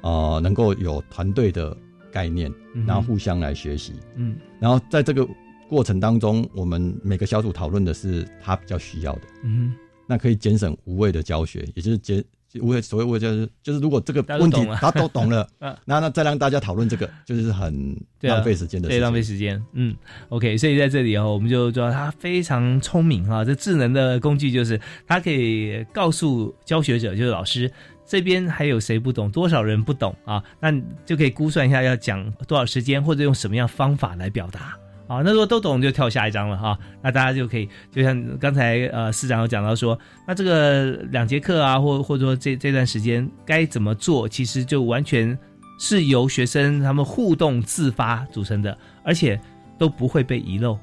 [0.00, 1.76] 呃，能够有团队的
[2.10, 2.50] 概念，
[2.86, 3.92] 然后互相来学习。
[4.14, 5.28] 嗯，然后在这个
[5.68, 9.22] 过程当中，我们每个小组讨论的是他比较需要的。
[9.42, 9.74] 嗯，
[10.08, 12.24] 那可以节省无谓的教学，也就是节。
[12.60, 15.48] 无谓所谓无谓就是就是，如果这个问题他都懂了，
[15.84, 19.60] 那那再让大家讨论这个，就是很浪费时间的，对，浪费时间。
[19.72, 19.94] 嗯
[20.28, 23.44] ，OK，所以在这里哦，我们就知道他非常聪明哈。
[23.44, 27.70] 这智能的工具就是它可以告诉教学者，就是老师
[28.06, 30.42] 这边还有谁不懂，多少人不懂啊？
[30.60, 30.72] 那
[31.04, 34.76] 就可以估算一下要讲多少时间，或者用什么样方法来表达。
[35.06, 45.38] 啊，那如果都懂就跳下一章了哈，那大家就可以就像刚才呃市长有讲到说，那这个两节课啊，或或者说这这段时间该怎么做，其实就完全
[45.78, 49.38] 是由学生他们互动自发组成的，而且
[49.76, 50.78] 都不会被遗漏，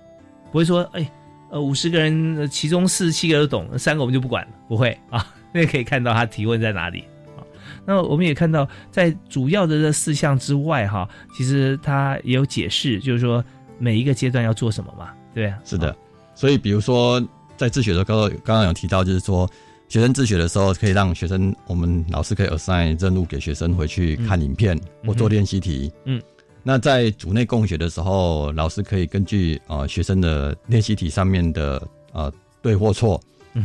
[0.51, 1.11] 不会说哎
[1.49, 7.05] 呃五十个人其中四十七个都懂，三个我们就不管了，不会 啊，那可以看到他提问在哪里
[7.35, 7.41] 啊。
[7.87, 13.43] 那我们也看到在主要的这四项之外哈，其实他也有解释，就是说。
[13.81, 15.09] 每一个阶段要做什么嘛？
[15.33, 15.95] 对啊，是的。
[16.35, 17.19] 所以，比如说
[17.57, 19.49] 在自学的时候，刚刚有提到，就是说
[19.89, 25.91] 学生自学的时候，可以让学生，我们老师可以 assign 任务给学生回去看影片或做练习题。
[26.05, 26.21] 嗯。
[26.63, 31.81] 那在组内共学的时候，老师可以根据啊学生的练习题上面的
[32.13, 33.19] 啊对或错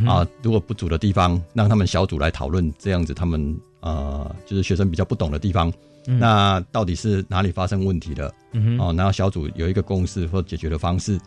[0.06, 5.70] 啊，如果不足的地方，让他们小组来讨论，这样子他们啊就是学生比较不懂的地方。
[6.06, 8.32] 那到底是哪里发生问题了？
[8.78, 11.18] 哦，然后小组有一个共识或解决的方式。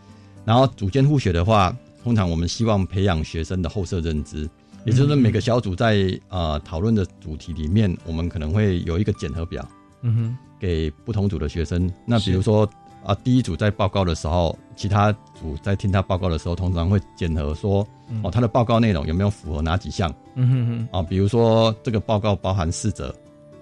[0.44, 4.48] 然后组间互学的话，通常我们希望培养学生的后设认知，
[4.86, 9.62] 也就是每个小组在呃讨论的主题里面，我们可能会有一个检核表，
[10.00, 11.92] 嗯哼，给不同组的学生。
[12.06, 12.68] 那比如说
[13.04, 17.86] 啊，第一组在报告的时候，其他组在听他报告的时候，通常会检核说，
[18.22, 20.12] 哦，他的报告内容有没有符合哪几项？
[20.36, 23.14] 嗯哼哼，啊，比如说这个报告包含四则。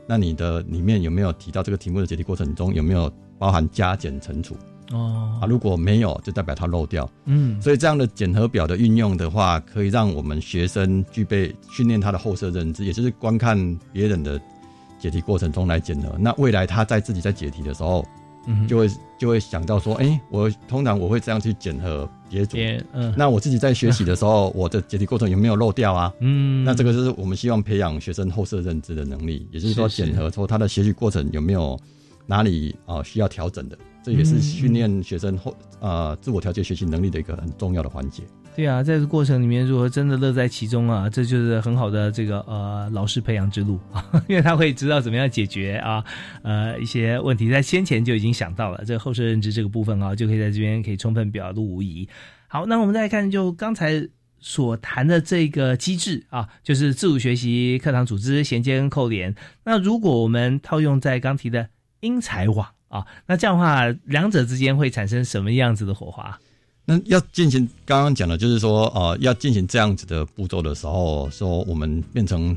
[0.08, 4.56] 那你的里面有没有提到这个题目的解题过程中有没有包含加减乘除？
[4.90, 7.08] 哦，啊，如果没有，就代表它漏掉。
[7.26, 14.40] 嗯，所以这样的检核表的运用的话，可以让我们学生具备训练他的后设认知，也就是观看别人的
[14.98, 16.16] 解题过程中来检核。
[16.18, 18.02] 那未来他在自己在解题的时候。
[18.50, 22.56] 嗯就会就会想到说，哎，我通常我会这样去检核别组，
[22.92, 26.12] 嗯，那我自己在学习的时候，我的解题过程有没有漏掉啊？
[26.20, 31.78] 嗯，那这个就是我们希望培养学生后设认知的能力，也就是说检核说他的学习过程有没有
[32.26, 38.22] 哪里啊需要调整的，这也是训练学生后啊自我调节学习能力的一个很重要的环节。
[38.58, 46.04] 对啊，在这过程里面，如果真的乐在其中啊，这就是很好的这个呃老师培养之路啊， 因为他会知道怎么样解决啊
[46.42, 52.08] 呃一些问题，在先前就已经想到了这后设认知这个部分啊，就可以在这边可以充分表露无遗。
[52.48, 54.08] 好，那我们再看，就刚才
[54.40, 59.36] 所谈的这个机制啊，就是自主学习课堂组织衔接跟扣连。
[59.66, 61.68] 那如果我们套用在刚提的
[62.00, 66.40] 英才网啊，那这样的话，两者之间会产生什么样子的火花？
[66.90, 72.56] 那要进行刚刚讲的，就是说，呃，要进行这样子的步骤的时候，说我们变成，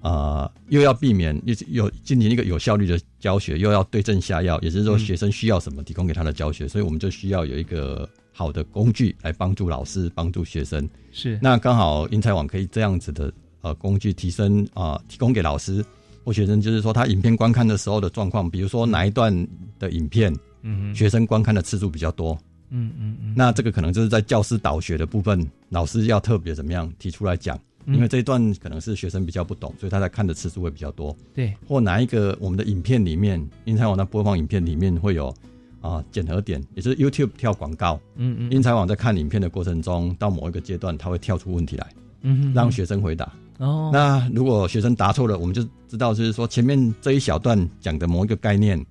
[0.00, 10.88] 呃，又要避免又有进行一个有效率的教学，又要对症下药，也就是说，学生需要什么提供给他的教学，所以我们就需要有一个好的工具来帮助老师，帮助学生。
[11.12, 15.84] 是，那刚好英才网可以这样子的呃工具提升啊，提供给老师
[16.24, 19.32] 或学生，就是说他影片观看的时候的状况，比如说哪一段
[19.78, 22.36] 的影片，嗯，学生观看的次数比较多。
[22.70, 31.16] 嗯嗯嗯，那这个可能就是在教师导学的部分，老师要特别怎么样提出来讲，因为这一段可能是学生比较不懂，所以他在看的次数会比较多。
[31.34, 35.34] 对，或哪一个我们的影片里面，英才网的播放影片里面会有
[35.80, 37.98] 啊检核点，也就是 YouTube 跳广告。
[38.16, 41.86] 嗯嗯，英才网在看影片的过程中，到某一个阶段，它会跳出问题来，
[42.22, 43.32] 嗯，让学生回答。
[43.58, 48.84] 哦，那如果学生答错了，我们就知道就是说前面这一小段讲的某一个概念。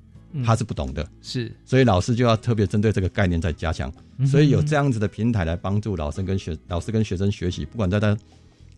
[0.43, 3.91] 他是不懂的，是，所以老师就要特别针对这个概念在加强，
[4.25, 8.17] 所以有这样子的平台来帮助老师跟学老师跟学生学习，不管在他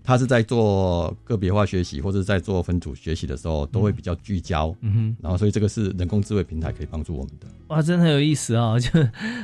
[0.02, 4.76] 他是在做个别化学习或者在做分组学习的时候，都会比较聚焦。
[4.82, 7.48] 嗯哼，然后所以这个是人工智慧平台可以帮助我们的。
[7.68, 8.80] 哇，真的很有意思哦！
[8.80, 8.90] 就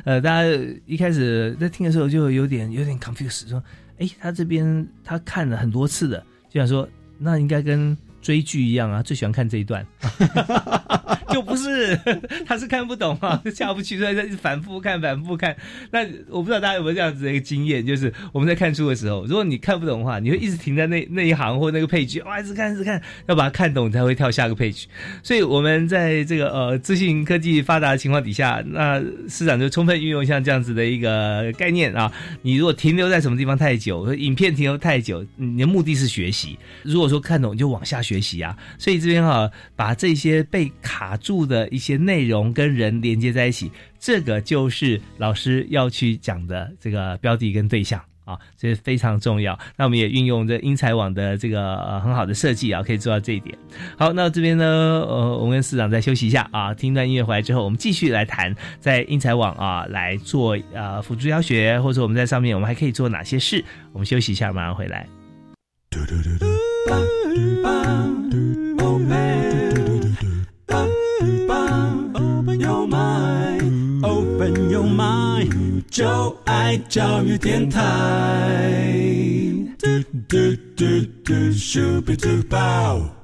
[0.06, 3.62] 呃，大家一开始在听的时候就有点有点 confused，说，
[4.00, 6.88] 哎，他这边他看了很多次的，就想说，
[7.20, 7.96] 那应该跟
[8.26, 9.86] 追剧一样啊，最喜欢看这一段。
[11.32, 12.00] 就不是，
[12.48, 15.56] 他是看不懂啊，下不去，所以在反复看，反复看。
[15.92, 16.00] 那
[16.30, 24.76] 我不知道大家有没有这样子的一个经验，就是我们在看书的时候，如果你看不懂的话，你会一直停在那那一行或那个配 e 哇，一直看，一直看，要把它看懂才会跳下个配 e
[25.24, 32.10] 所以我们在这个呃资讯科技发达的情况底下，那市长就充分运用像这样子的一个概念啊。
[32.44, 36.58] 你如果停留在什么地方太久，影片停留太久，你的目的是学习。
[36.84, 38.56] 如果说看懂，就往下学学习啊。
[38.78, 41.18] 所以这边哈，把这些被卡。
[41.26, 49.58] 住的一些内容跟人连接在一起，这个就是老师要去讲的这个标的跟对象啊，这是非常重要。
[49.76, 53.58] 那我们也运用这英才网的这个很好的设计啊，可以做到这一点。
[53.98, 63.66] 好，那这边呢，呃，我们跟市长再休息一下啊，听一段音乐回来之后，我们继续来谈在英才网啊来做呃辅助教学，或者我们在上面我们还可以做哪些事？
[63.94, 65.08] 我们休息一下，马上回来。
[66.88, 68.05] Open
[75.96, 77.80] 就爱教育电台。
[79.80, 79.88] 嘟
[80.28, 80.38] 嘟
[80.76, 80.84] 嘟
[81.24, 82.36] 嘟，Super Duper。
[83.00, 83.15] 非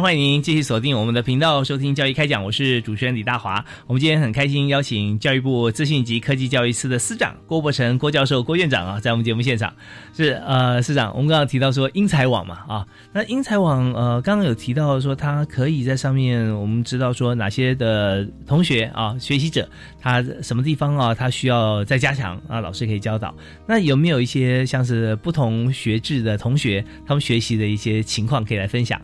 [0.00, 2.42] 欢迎您继续锁定我们的频道，收听教育开讲。
[2.42, 3.64] 我是主持人李大华。
[3.86, 9.72] 我们今天很开心邀请教育部资讯及科技教育司的司长郭伯成郭教授郭院长啊，在我们节目现场。
[10.12, 19.68] 是呃，司长，我们刚刚提到说英才网嘛啊，那英才网呃，刚刚有提到说它可以在上面，我们知道说哪些的同学啊，学习者
[20.00, 23.32] 他什么地方啊，他需要再加强啊，老师可以教导。
[23.66, 29.00] 那有没有一些像是不同学制的同学，他们学习的一些情况可以来分享？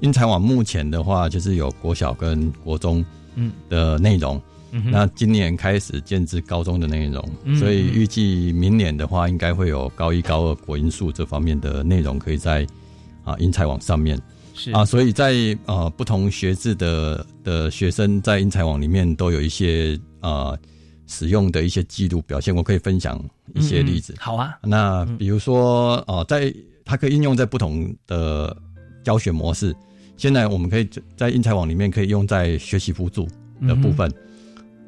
[0.00, 4.40] 英才网目前的话，就是有国小跟国中嗯的内容，
[4.90, 7.22] 那今年开始建制高中的内容，
[7.58, 12.66] 所以预计明年的话，应该会有高一高二国音数这方面的内容可以在
[13.24, 14.20] 啊英才网上面。
[14.54, 14.70] 是。
[14.72, 15.34] 啊，所以在
[15.66, 20.56] 呃不同学制的的学生在英才网里面都有一些啊
[21.06, 23.22] 使用的一些记录表现，我可以分享
[23.54, 24.14] 一些例子。
[24.18, 26.52] 好啊，那比如说啊，在
[26.84, 28.56] 它可以应用在不同的
[29.04, 29.74] 教学模式。
[30.20, 33.26] 现在我们可以在英才网里面可以用在学习辅助
[33.66, 34.12] 的部分，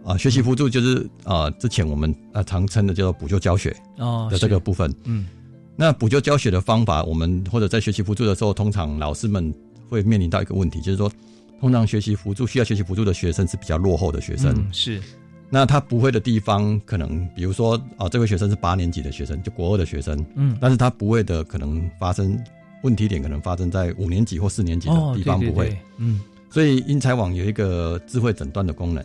[0.05, 4.95] 啊，学习辅助就是啊，之前我们啊常称的叫做补救教学哦的这个部分。
[5.05, 5.27] 嗯，
[5.75, 9.51] 那补救教学的方法，我们或者在学习辅助的时候，通常老师们
[9.89, 11.11] 会面临到一个问题，就是说，
[11.59, 15.01] 通常学习辅助需要学习辅助的学生是比较落后的学生，是，
[15.49, 22.39] 那他不会的地方，可能比如说啊，这位学生是八年级的学生，就国二的学生，嗯，但是他不会的可能发生。
[22.83, 26.21] 问题点可能发生在五年级或四年级的地方不会，嗯，
[26.51, 29.05] 所以英才网有一个智慧诊断的功能，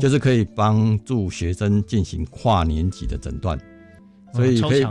[0.00, 3.58] 就是可以帮助学生进行跨年级的诊断，
[4.34, 4.84] 所以可以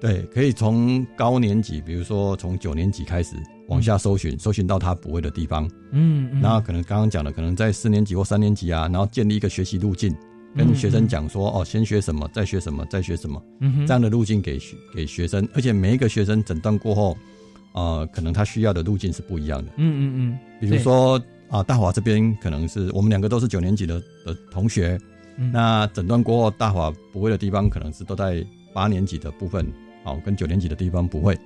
[0.00, 3.34] 对，可以从高年级，比如说从九年级开始
[3.68, 10.14] 往下搜寻，搜寻到他不会的地方，嗯，然后可能刚刚讲的，可能在四年级或三年级啊，然后建立一个学习路径，
[10.54, 14.60] 跟学生讲说，哦，先学什么，再学什么，再学什么，嗯这样的路径给
[14.94, 17.16] 给学生，而且每一个学生诊断过后。
[17.74, 19.72] 呃，可能他需要的路径是不一样的。
[19.76, 20.38] 嗯嗯嗯。
[20.60, 21.20] 比如说
[21.50, 24.98] 啊，大华这边可能是我们两个都是九年级的的同学，
[25.52, 29.66] 那诊断过后，大华不会的地方可能是都在八年级的部分，
[30.04, 31.36] 好，跟九年级的地方不会。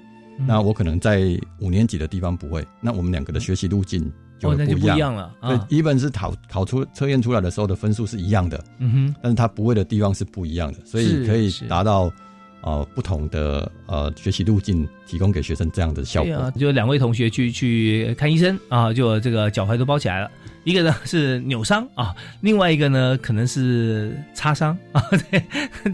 [0.47, 4.01] 那我可能在五年级的地方不会，那我们两个的学习路径
[4.39, 5.35] 就不一样了。
[5.43, 12.13] 对，一本是考考出测验出来的时候的分数是一样的，嗯哼，但是他不会的地方是不一样的，所以可以达到。
[12.61, 20.31] 呃，不同的呃学习路径提供给学生这样的效果，就两位同学去去看医生啊，就这个脚踝都包起来了，
[20.65, 25.01] 一个呢是扭伤啊，另外一个呢可能是擦伤 啊，
[25.31, 25.43] 对，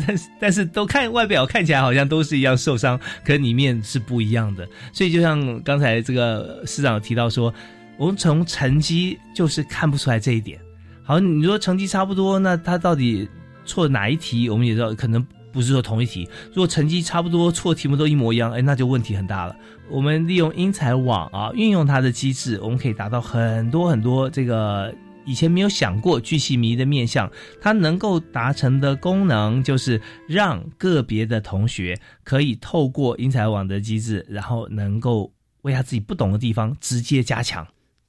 [0.07, 7.53] 但是但是都看外表看起来好像都是一样受伤，可里面是不一样的，所以就像刚才这个市长提到说，
[7.99, 10.59] 我们从成绩就是看不出来这一点。
[11.05, 13.29] 好，你说成绩差不多，那他到底
[13.67, 14.49] 错哪一题？
[14.49, 15.25] 我们也知道可能。
[15.55, 19.57] 不是说同一题，如果成绩差不多，错题目都一模一样，哎，那就问题很大了。
[19.89, 24.93] 我们利用英才网啊，运用它的机制，我们可以达到很多很多这个
[25.25, 27.31] 以前没有想过巨细迷的面向。
[27.61, 35.33] 它能够达成的功能，就是让个别的同学可以透过英才网的机制，然后能够
[35.63, 37.65] 为他自己不懂的地方直接加强。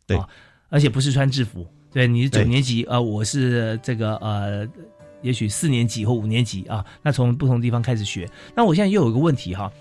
[0.08, 0.20] 对，
[0.70, 1.68] 而且不是穿制服。
[1.94, 4.68] 对，你是九年级，呃，我是这个呃。
[5.26, 8.30] 也许四年级或五年级啊，那从不同地方开始学。
[8.56, 9.72] 那我现在又有一个问题哈，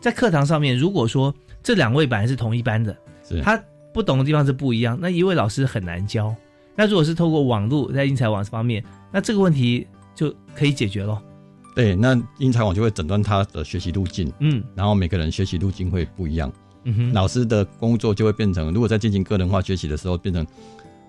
[0.00, 2.96] 在课堂上面，如果说这两位本来是同一班的，
[3.28, 3.60] 是他
[3.92, 6.32] 不懂的地方是不一样，那一位老师很难教。
[6.76, 11.18] 那如果是透过网络在英才网方面，那这个问题就可以解决喽。
[11.74, 16.52] 对，那英才网就会诊断他的学习路径，嗯然后每个人学习路径会不一样，
[16.84, 20.46] 嗯哼，老师的工作就会变成，如果在进行个人化学习的时候，变成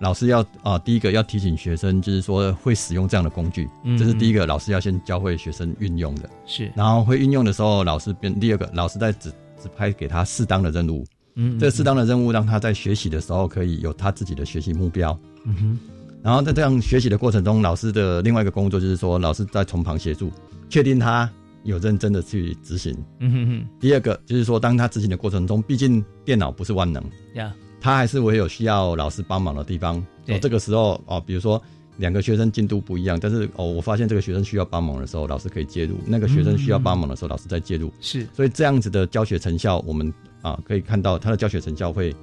[0.00, 6.28] 老师要啊、第一个要提醒学生，就是说会使用这样的工具，嗯这是第一个，老师要先教会学生运用的。
[6.46, 9.30] 是，然后会运用的时候，老师变第二个，老师在指
[9.62, 15.18] 指派给他适当的任务，嗯，这个适当的任务让他在学习的时候可以有他自己的学习目标。
[15.44, 15.78] 嗯哼，
[16.22, 20.30] 然后在这样学习的过程中，老师的另外一个工作就是说，老师在从旁协助，
[20.68, 21.30] 确定他
[21.62, 22.94] 有认真的去执行。
[23.20, 27.02] 嗯哼哼，第二个就是说，当他执行的过程中，毕竟电脑不是万能，
[27.34, 30.02] 呀，他还是会有需要老师帮忙的地方。
[30.24, 30.36] 对。
[30.36, 31.62] 哦，这个时候哦，比如说
[31.98, 37.92] 两个学生进度不一样，但是哦，我发现这个学生需要帮忙的时候，老师可以介入；那个学生需要帮忙的时候，老师再介入。
[38.00, 40.10] 是，所以这样子的教学成效，我们
[40.40, 42.16] 啊可以看到他的教学成效会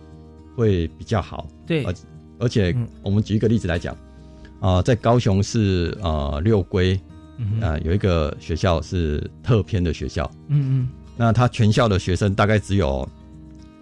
[0.55, 1.47] 会比较好。
[1.67, 1.83] 对。
[1.83, 1.93] 而
[2.39, 2.87] 而且嗯。
[3.03, 3.95] 我们举一个例子来讲，
[4.61, 6.99] 啊、在高雄市呃六龟
[7.61, 10.89] 啊、有一个学校是特偏的学校，嗯嗯。
[11.15, 13.07] 那他全校的学生大概只有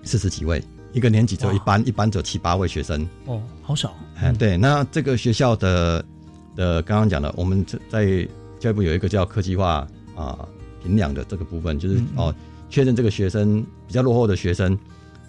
[0.04, 0.62] 四十几位，
[0.94, 3.02] 一个年级只有一哇班，一班只有七八位学生。
[3.28, 6.04] 嗯，哦，好少，哎，对，那这个学校的
[6.56, 8.28] 的刚刚讲的，我们在
[8.60, 10.48] 教育部有一个叫科技化啊
[10.84, 12.18] 评量的这个部分，就是、嗯嗯。
[12.18, 12.36] 哦
[12.72, 14.78] 确认这个学生比较落后的学生，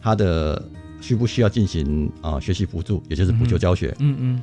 [0.02, 0.62] 他的
[1.00, 3.96] 需不需要进行啊、学习辅助，也就是补救教学。
[3.98, 4.42] 嗯嗯，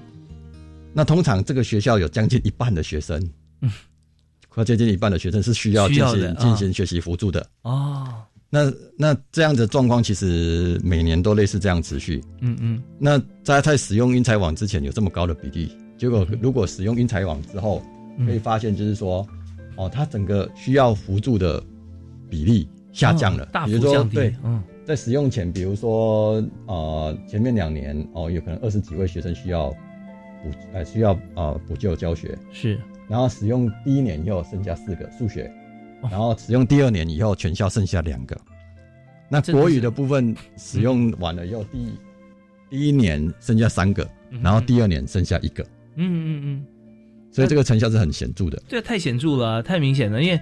[0.93, 3.21] 那通常这个学校有将近一半的学生，
[3.61, 3.71] 嗯。
[4.49, 7.47] 快接近一半的学生是需要进行进行学习辅助的。
[7.61, 8.11] 哦，
[8.49, 12.23] 那那这样的状况其实每年都类似这样持续。
[12.41, 17.81] 嗯嗯，那在在使用英才网之前有这么高的比例，结果如果使用英才网之后，
[18.17, 18.25] 嗯。
[18.25, 19.27] 可以发现就是说，
[19.75, 21.61] 哦，它整个需要辅助的
[22.29, 24.63] 比例下降了，哦大幅降低对，，嗯。
[24.85, 32.79] 在使用前，比如说呃前面两年哦，有可能二十几位学生需要补呃需要呃补救教学，是，
[33.09, 35.56] 然后使用第一年以后剩下四个数学，哦
[36.01, 38.37] 然后使用第二年以后全校剩下两个。
[39.29, 41.99] 那国语的部分使用完了以后，第
[42.69, 44.07] 第一年剩下三个，
[44.41, 45.63] 然后第二年剩下一个，
[45.95, 46.65] 嗯嗯嗯，
[47.31, 48.61] 所以这个成效是很显著的。
[48.67, 50.39] 这太显著了，太明显了，因为。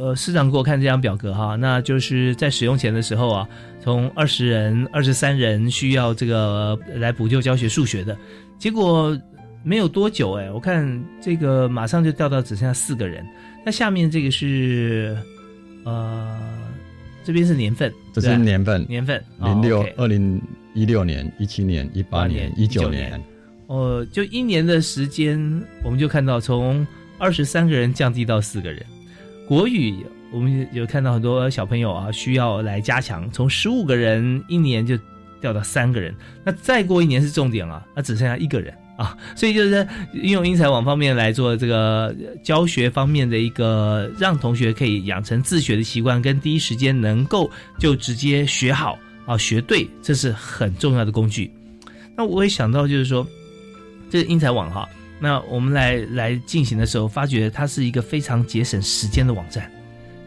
[0.00, 3.48] 呃，市长给我看这张表格哈，那就是在使用前的时候啊，
[3.80, 8.16] 从二十人、二十三人需要这个呃来补救教学数学的，
[8.60, 9.20] 结果
[9.64, 13.26] 没有多久哎，我看这个马上就掉到只剩下四个人。
[13.68, 15.14] 那下面这个是
[15.84, 16.40] 呃，
[17.22, 20.40] 这边是年份，这是年份，年份零六二零
[20.72, 23.24] 一六年、一七年、一八年、一九19年年，
[23.66, 25.38] 哦，就一年的时间，
[25.84, 26.86] 我们就看到从
[27.18, 28.82] 二十三个人降低到四个人。
[29.46, 29.96] 国语
[30.32, 34.98] 我们有看到很多小朋友啊需要来加强，从十五个人一年就
[35.42, 51.48] 掉到三个人，那再过一年是重点了，那只剩下一个人啊，所以就是在应用英才网方面来做这个教学方面的一个，让同学可以养成自学的习惯，跟第一时间能够就直接学好啊学对，这是很重要的工具。
[52.16, 53.24] 那我也想到就是说，
[54.10, 54.88] 这个英才网哈，
[55.20, 59.70] 那我们来来进行的时候，发觉它是一个非常节省时间的网站。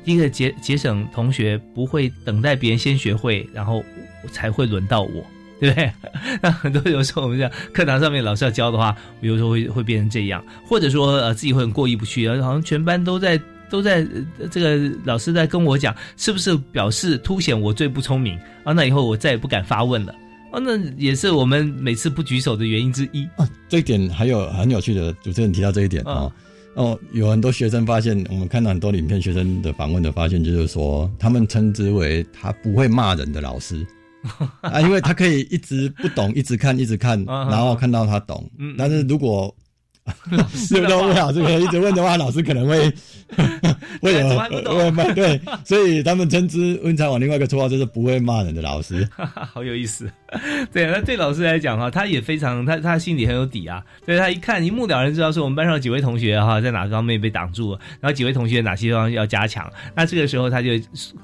[0.06, 3.84] 第一个节节省同学不会等待别人先学会，然后
[4.32, 5.26] 才会轮到我，
[5.62, 5.92] 对不对？
[6.42, 13.40] 那很多有时候我们讲课堂上面老师要教的话，有时候会会变成这样，或者说呃自己会很过意不去，好像全班都在
[13.70, 14.06] 都在、
[14.40, 18.74] 呃这个老师在跟我讲，是不是表示凸显我最不聪明啊？
[18.74, 20.14] 那以后我再也不敢发问了。
[20.52, 23.24] 哦，那也是我们每次不举手的原因之一。
[23.38, 26.34] 啊，这一点还有很有趣的，主持人提到这一点啊哦。
[26.74, 33.86] 哦，有很多学生发现，我们看到很多影片，学生的访问的发现，就是说他们称之为他不会骂人的老师
[34.62, 38.50] 啊，因为他可以一直不懂，一直看，一直看， 啊然后看到他懂。
[38.58, 39.54] 嗯但是如果
[40.32, 42.92] 老师都不老师可能一直问的话，老师可能会
[44.02, 44.24] 会
[44.64, 49.08] 会骂对，所以他们称之温才网另外一个绰号就是不会骂人的老师。
[49.54, 50.12] 好有意思，
[50.72, 60.70] 对，那对老师来讲哈，他也非常他他心里很有底啊，所以他一看一目了然知道说我们班上有几位同学哈在哪个方面被挡住了，然后几位同学哪些地方要加强，那这个时候他就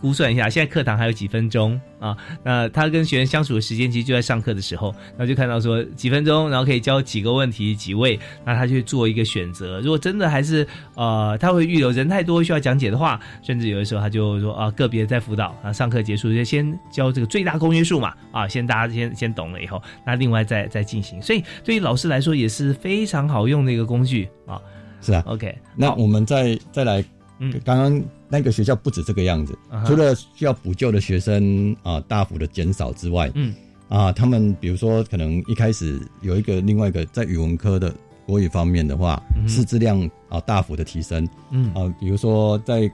[0.01, 24.59] 估算一下，现在课堂还有几分钟啊，那他跟学生相处的时间其实就在上课的时候，然后就看到说几分钟，然后可以教几个问题几位，那他就做一个选择，如果真的还是呃他会预留人太多需要讲解的话，甚至有的时候他就说啊个别在辅导啊上课结束就先教这个最大公约数嘛啊先大家先先懂了以后，那另外再再进行，所以对于老师来说也是非常好用的一个工具啊。
[24.99, 27.05] 是啊，OK，那我们再再来
[27.37, 27.53] 嗯。
[27.63, 33.53] 刚刚那个学校不止这个样子除了需要补救的学生啊、大幅的减少之外，嗯。
[33.89, 37.93] 啊，他们比如说可能一开始有一个另外一个在语文科的
[38.25, 39.47] 国语方面的话，嗯哼。
[39.47, 41.29] 师资量啊大幅的提升。
[41.51, 41.71] 嗯。
[41.75, 42.91] 啊，比如说在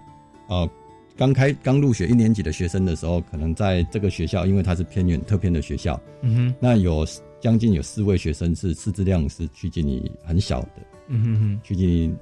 [0.49, 0.67] 啊
[1.15, 7.05] 刚开刚入学一年级的学生的时候，可能在这个学校，因为它是偏远特偏的学校，嗯哼那有
[7.39, 12.15] 将近有四位学生是师资量是趋近于很小的，嗯哼哼，趋近于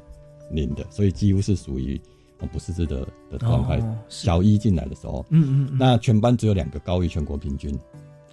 [0.52, 2.00] 零的，所以几乎是属于
[2.40, 3.78] 哦不识字的的状态。
[3.78, 7.74] 哦小一进来的时候，嗯嗯嗯那全班只有两个高于全国平均。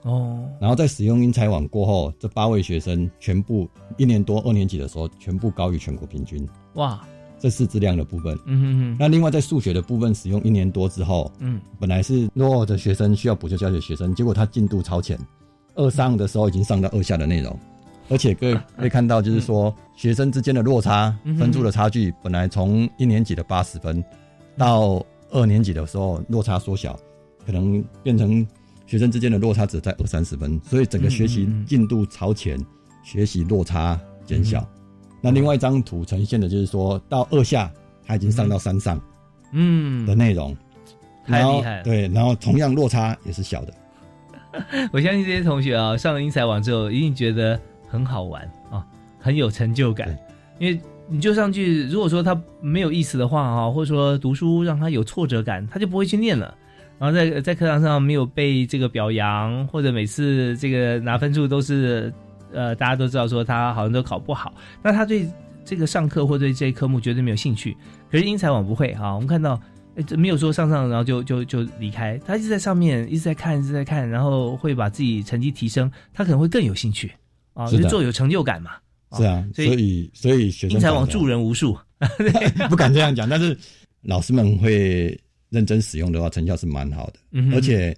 [0.03, 6.49] 哦然后在使用英才网过后，这八位学生全部一年多二年级的时候，全部高于全国平均。
[6.75, 7.07] 哇
[7.39, 8.39] 这是质量的部分。
[8.47, 8.97] 嗯哼哼。
[8.99, 11.61] 那另外在数学的部分，使用一年多之后，嗯。
[11.79, 15.19] 本来是落后的学生需要补救教学的学生，结果他进度超前，
[15.75, 17.57] 二上的时候已经上到二下的内容，
[18.09, 24.03] 而且各位可以看到，就是说学生之间的落差分数的差距，本来从一年级的八十分，
[24.57, 26.99] 到二年级的时候落差缩小，
[27.47, 28.45] 可能变成
[28.87, 32.59] 学生之间的落差只在二三十分，所以整个学习嗯嗯嗯进度超前，
[33.05, 34.69] 学习落差减小。
[35.21, 37.71] 那另外一张图呈现的就是说到二下，
[38.07, 39.01] 他已经上到三上
[39.53, 40.57] 嗯的内容，
[41.27, 43.75] 太然后厉害了对，然后同样落差也是小的。
[44.93, 48.85] 我相信这些同学啊，上了英才网之后，一定觉得很好玩啊，
[49.19, 50.17] 很有成就感。
[50.59, 56.55] 因为你就上去，如果说他没有意思的话啊，或者说读书让他有挫折感，他就不会去念了。
[56.99, 62.13] 然后在在课堂上没有被这个表扬，或者每次这个拿分数都是
[62.53, 65.29] 呃，大家都知道说他好像都考不好，那他对
[65.65, 67.77] 这个上课或对这些科目绝对没有兴趣。
[68.11, 69.61] 可是英才网不会啊，我们看到。
[70.17, 77.11] 没有说上上然后就就就离开，他一直在上面，一直在看，一直在看，然后会把自己成绩提升，他可能会更有兴趣
[77.53, 78.77] 啊，就做有成就感嘛。
[79.17, 81.77] 是啊，所以所以学生英才网助人无数，
[82.71, 83.59] 不敢这样讲，但是
[84.03, 85.21] 老师们会
[85.51, 87.93] 认真使用的话，成效是蛮好的，嗯而且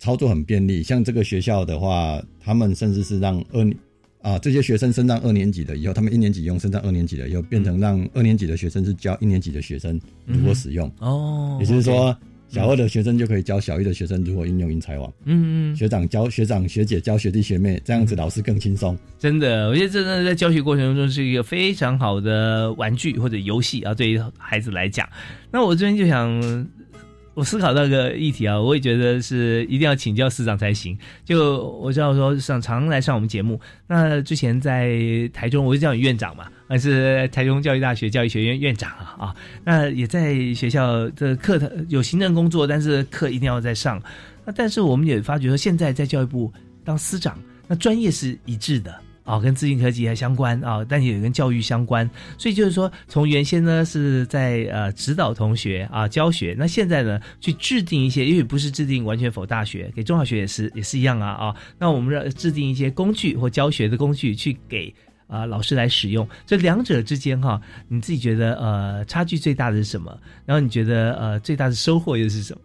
[0.00, 0.82] 操作很便利。
[0.82, 3.64] 像这个学校的话，他们甚至是让二
[4.24, 10.90] 啊这些学生升上二年级的以后，他们一年级用升上二年级的以后，变成让二年级的学生是教一年级的学生如何使用。
[10.98, 12.16] 哦，也就是说
[12.48, 15.12] 小二的学生就可以教小一的学生如何应用英才网。
[15.24, 18.96] 嗯嗯，学长教学长学姐教学弟学妹，这样子老师更轻松。
[19.18, 25.06] 真的，我觉得这真的在教学过程中是一个非常好的玩具或者游戏啊，对于孩子来讲。
[25.50, 26.30] 那我这边就想，
[27.34, 30.96] 我思考到个议题啊，我也觉得是一定要请教市长才行。
[31.24, 34.96] 就我知道说，市长常来上我们节目，那之前在
[35.32, 44.00] 台中，我就叫你院长嘛，还是台中教育大学教育学院院长啊啊，那也在学校的课堂有行政工作，但是课一定要在上。
[44.44, 46.52] 那但是我们也发觉说，现在在教育部
[46.84, 48.94] 当司长，那专业是一致的。
[49.24, 52.08] 啊，跟资讯科技还相关啊，但也跟教育相关，
[52.38, 64.94] 所以就是说，从原先呢是在呃指导同学啊教学，那现在呢去制定一些，因为不是制定完全否大学，给中小学也是也是一样啊啊，那我们让制定一些工具或教学的工具去给
[65.26, 70.16] 啊、老师来使用，这两者之间哈，你自己觉得呃差距最大的是什么？
[70.44, 72.60] 然后你觉得呃最大的收获又是什么？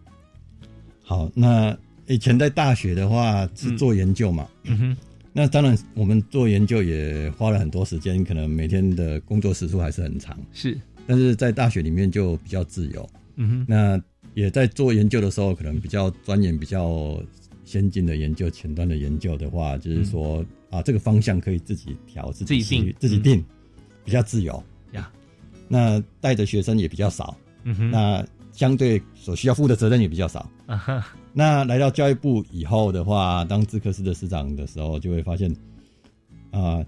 [1.02, 1.74] 好，那
[2.06, 4.96] 以前在大学的话是做研究嘛，嗯哼，
[5.32, 13.08] 那当然我们做研究也花了很多时间，可能每天的工作时数还是很长，是，但是在大学里面就比较自由。
[13.36, 14.02] 嗯哼，那
[14.34, 17.22] 也在做研究的时候，可能比较钻研、比较
[17.64, 22.94] 先进的研究、前端的研究的话，就是说、啊，这个方向可以自己调、自己定。
[22.98, 23.44] 自己定，
[24.04, 24.62] 比较自由。
[24.92, 25.10] 呀。
[25.68, 30.50] 那带的学生也比较少，嗯哼，那相对所需要负的责任也比较少。
[30.70, 35.52] 啊哈，那来到教育部以后的话，当资科司的司长的时候，就会发现，
[36.52, 36.80] 啊、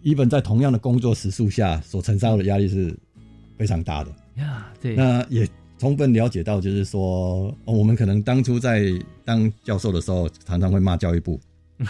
[0.00, 2.96] 一本在同样的工作时数下所承受的压力是
[3.58, 4.10] 非常大的。
[4.36, 5.46] 呀，对，那也
[5.78, 8.86] 充分了解到，就是说、哦我们可能当初在
[9.22, 11.38] 当教授的时候，常常会骂教育部，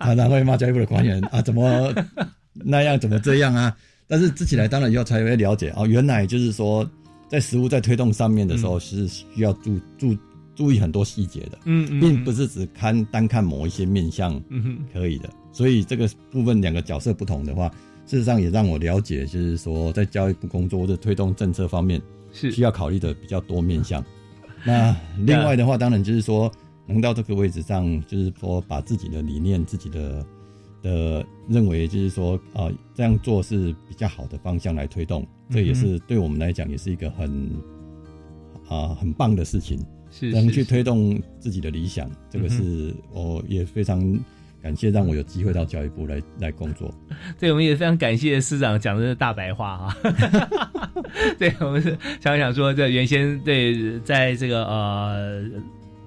[0.00, 1.94] 常常会骂教育部的官员啊，怎么
[2.52, 3.76] 那样，怎么这样啊？
[4.08, 6.84] 但是自己来当了以后，才会了解哦，原来就是说，
[7.28, 10.16] 在实物在推动上面的时候，是需要注注
[10.56, 15.30] 注意很多细节的，嗯嗯，并不是只看单看某一些面相嗯哼，可以的。
[15.52, 17.68] 所以这个部分两个角色不同的话，
[18.06, 22.00] 事实上也让我了解，就是说在教育部工作或者推动政策方面，
[22.32, 24.04] 是需要考虑的比较多面相。
[24.64, 26.50] 那另外的话，当然就是说
[26.86, 30.26] 能到这个位置上，就是说把自己的理念、自己的
[30.82, 37.50] 的认为，就是说啊、这样做是比较好的方向来推动，这也是对我们来讲也是一个很
[38.68, 39.78] 啊、很棒的事情。
[40.18, 44.00] 是能去推动自己的理想，这个嗯是我也非常
[44.62, 46.92] 感谢让我有机会到教育部来来工作。
[47.38, 49.96] 对，我们也非常感谢司长讲的是大白话啊。
[51.38, 55.44] 对，我们是想想说，这原先对在这个呃。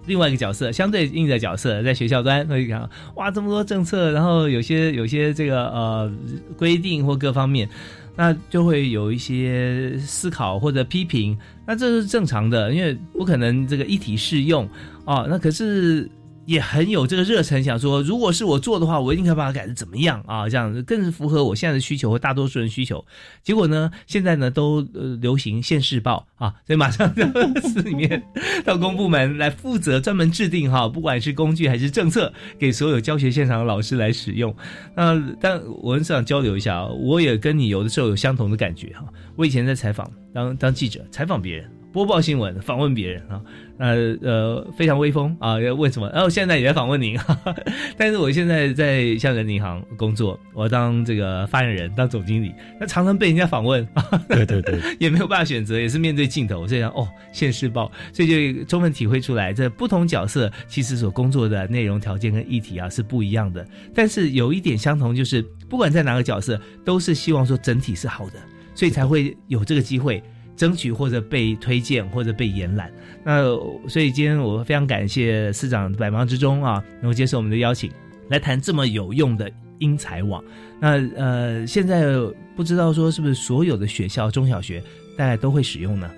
[0.05, 6.11] 另外一个角色，相对应的角色，在学校端会讲哇，这么多政策，然后有些有些这个呃
[6.57, 7.69] 规定或各方面，
[8.15, 11.37] 那就会有一些思考或者批评，
[11.69, 14.67] 那这是正常的，因为不可能这个一体适用
[15.05, 15.27] 哦。
[15.29, 16.09] 那可是。
[16.49, 20.49] 也很有这个热忱，想说如果是我做的话，我一定可以把它改的怎么样啊？
[20.49, 23.05] 这样子更符合我现在的需求和大多数人需求。
[23.43, 27.21] 结果呢，现在呢都呃流行现世报啊，所以马上就
[27.69, 28.23] 市里面
[28.65, 34.51] 到公部门来负责专门制定哈，不管是工具还是政策，给所有教学现场的老师来使用。
[34.95, 39.05] 那但我跟市长交流一下啊，我也跟你有的时候有相同的感觉哈。
[39.35, 41.78] 我以前在采访当当记者，采访别人。
[41.91, 43.41] 播报新闻，访问别人啊，
[43.79, 45.59] 呃呃，非常威风啊！
[45.59, 46.07] 要问什么？
[46.13, 47.55] 然后现在也在访问您哈哈，
[47.97, 53.87] 但是我现在在香港银行工作，我当这个发言人，当总经理，那常常被人家访问，
[54.29, 68.33] 对对对，也没有办法选择，也是面对镜头这样哦，现世报，所以就充分体会出来，这不同角色其实所工作的内容条件跟议题啊是不一样的，但是有一点相同，就是不管在哪个角色，都是希望说整体是好的，
[68.75, 70.21] 所以才会有这个机会。
[70.59, 72.91] 争取或者被推荐或者被延揽，
[73.23, 73.43] 那
[73.87, 77.89] 所以今天我非常感谢市长百忙之中啊，能够接受我们的邀请，
[78.27, 80.43] 来谈这么有用的英才网。
[80.77, 82.13] 那呃，现在
[82.57, 84.83] 不知道说是不是所有的学校中小学
[85.15, 86.11] 大概都会使用呢？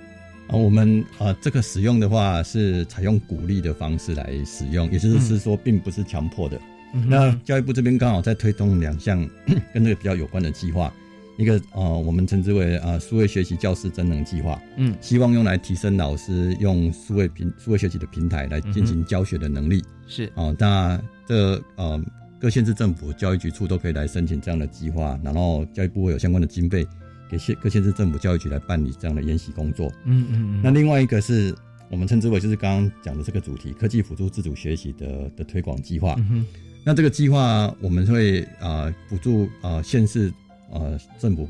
[0.48, 6.60] 啊，我们啊这个使用的话是采用鼓励的方式来使用，也就是说并不是强迫的。
[7.08, 9.24] 那教育部这边刚好在推动两项
[9.72, 10.92] 跟这个比较有关的计划。
[11.38, 19.84] 一个呃，我们称之为啊，数位学习教师增能计划，嗯，希望用来提升老师用数位平数位学习的平台来进行教学的能力。
[20.08, 22.00] 是哦，那这呃，
[22.40, 26.86] 各县市政府教育局处都可以来申请这样的计划，然后教育部会有相关的经费
[27.30, 29.92] 给县各县市政府教育局来办理这样的研习工作。
[30.06, 30.62] 嗯嗯嗯。
[30.62, 31.56] 那另外一个是
[31.90, 36.16] 我们称之为就是刚刚讲的这个主题，科技辅助自主学习的的推广计划。
[36.30, 36.46] 嗯
[36.84, 40.32] 那这个计划我们会啊补助啊县市。
[40.72, 41.48] 呃，政府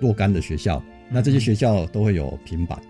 [0.00, 2.80] 若干的学校，那这些学校都会有平板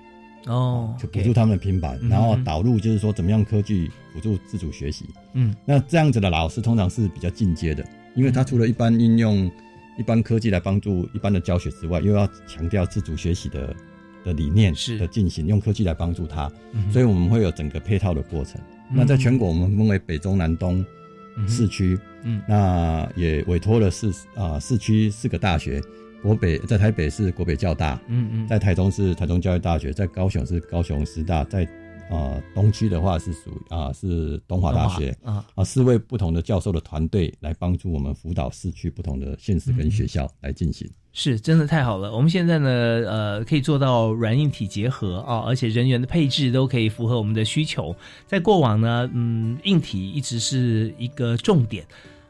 [0.46, 5.04] 哦，就补助他们的平板，然后导入就是说怎么样科技辅助自主学习。
[5.34, 9.50] 嗯，那这样子的老师通常是比较进阶的，因为他除了一般应用
[9.98, 13.74] 一般科技来帮助一般的教学之外，又要强调自主学习的
[14.24, 14.98] 的理念是。
[14.98, 16.50] 的进行，用科技来帮助他，
[16.90, 18.60] 所以我们会有整个配套的过程。
[18.90, 20.84] 那在全国我们分为北中南东。
[21.46, 25.80] 市区，嗯，那也委托了市啊市区四个大学，
[26.22, 31.68] 国北在台北是国北教大，嗯嗯，在台中是台中教育大学，在高雄是高雄师大，在。
[32.10, 35.14] 啊，东区的话是属啊是东华大学。
[35.22, 35.44] 啊。
[35.54, 40.90] 啊四位不同的教授的团队来帮助我们辅导市区不同的县市跟学校来进行，
[41.20, 42.14] 是真的太好了。
[42.14, 47.92] 我们现在呢呃可以做到软硬体结合啊，而且人员的配置都可以符合我们的需求。
[48.24, 51.84] 在过往呢，嗯，硬体一直是一个重点。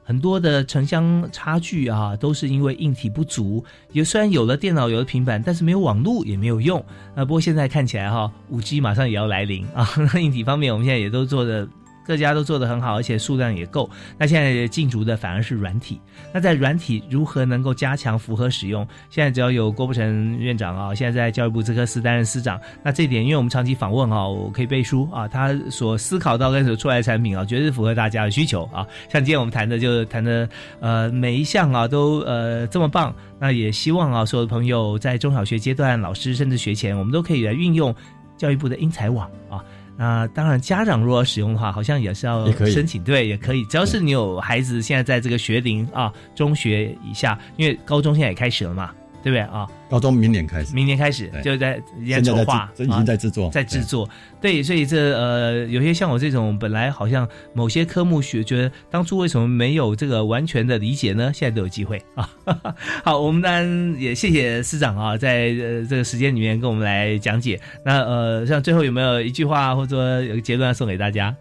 [0.05, 3.63] 很多的城乡差距啊，都是因为硬体不足。
[3.93, 6.83] 也虽然有了电脑，有了平板，但是没有网络也没有用。
[7.15, 9.87] 啊，不过现在看起来哈，五 G 马上也要来临啊。
[10.15, 11.69] 那硬体方面，我们现在也都做的。
[12.09, 13.89] 各家都做得很好，而且数量也够。
[14.17, 16.01] 那现在进驻的反而是软体。
[16.33, 18.89] 那在软体如何能够加强符合使用？
[19.11, 22.59] 现在只要有郭富城院长啊，现在在教育部这科司担任司长。
[22.83, 28.87] 那这点，因为我们长期访问啊，我可以背书啊，他所思考到跟所出来的产品啊，绝对符合大家的需求啊。
[29.11, 30.49] 像今天我们谈的，就谈的
[30.81, 33.15] 呃每一项啊都呃这么棒。
[33.39, 37.95] 那也希望啊，所有的朋友在中小学阶段，老师甚至学前，我们都可以来运用
[38.39, 39.63] 教育部的英才网啊。
[40.01, 43.65] 那当然，家长如果使用的话，好像也是要申请，对，也可以。
[43.65, 48.93] 只要是你有孩子，现在在这个学龄啊，中学以下，因为高中现在也开始了嘛。
[49.23, 49.67] 对不对啊？
[49.91, 54.09] 高中明年开始，明年开始就在在筹划，已经在制作，在制作。
[54.41, 61.33] 对，所以这呃，有些像我这种本来好像某些科目学，觉得当初为什么没有这个完全的理解呢？
[61.35, 62.29] 现在都有机会啊。
[63.03, 67.59] 好，我们当然也谢谢师长啊，在呃这个时间里面跟我们来讲解。
[67.85, 71.35] 那呃，像最后有没有一句话或者说有个结论要送给大家？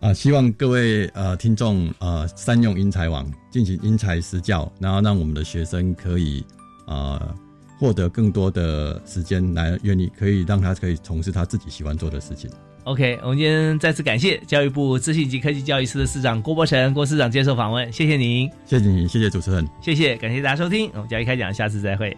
[0.00, 6.44] 啊，希望各位呃听众呃善用英才网进行因材施教，然后让我们的学生可以
[6.86, 7.34] 啊
[7.78, 12.50] 获得更多的时间来愿意可以让他可以从事他自己喜欢做的事情。
[12.84, 22.16] OK，我们今天再次感谢教育部资讯及科技教育司的司长郭伯成郭司长接受访问，谢谢您，谢谢您，谢谢主持人，谢谢，感谢大家收听，我们教育开讲，下次再会。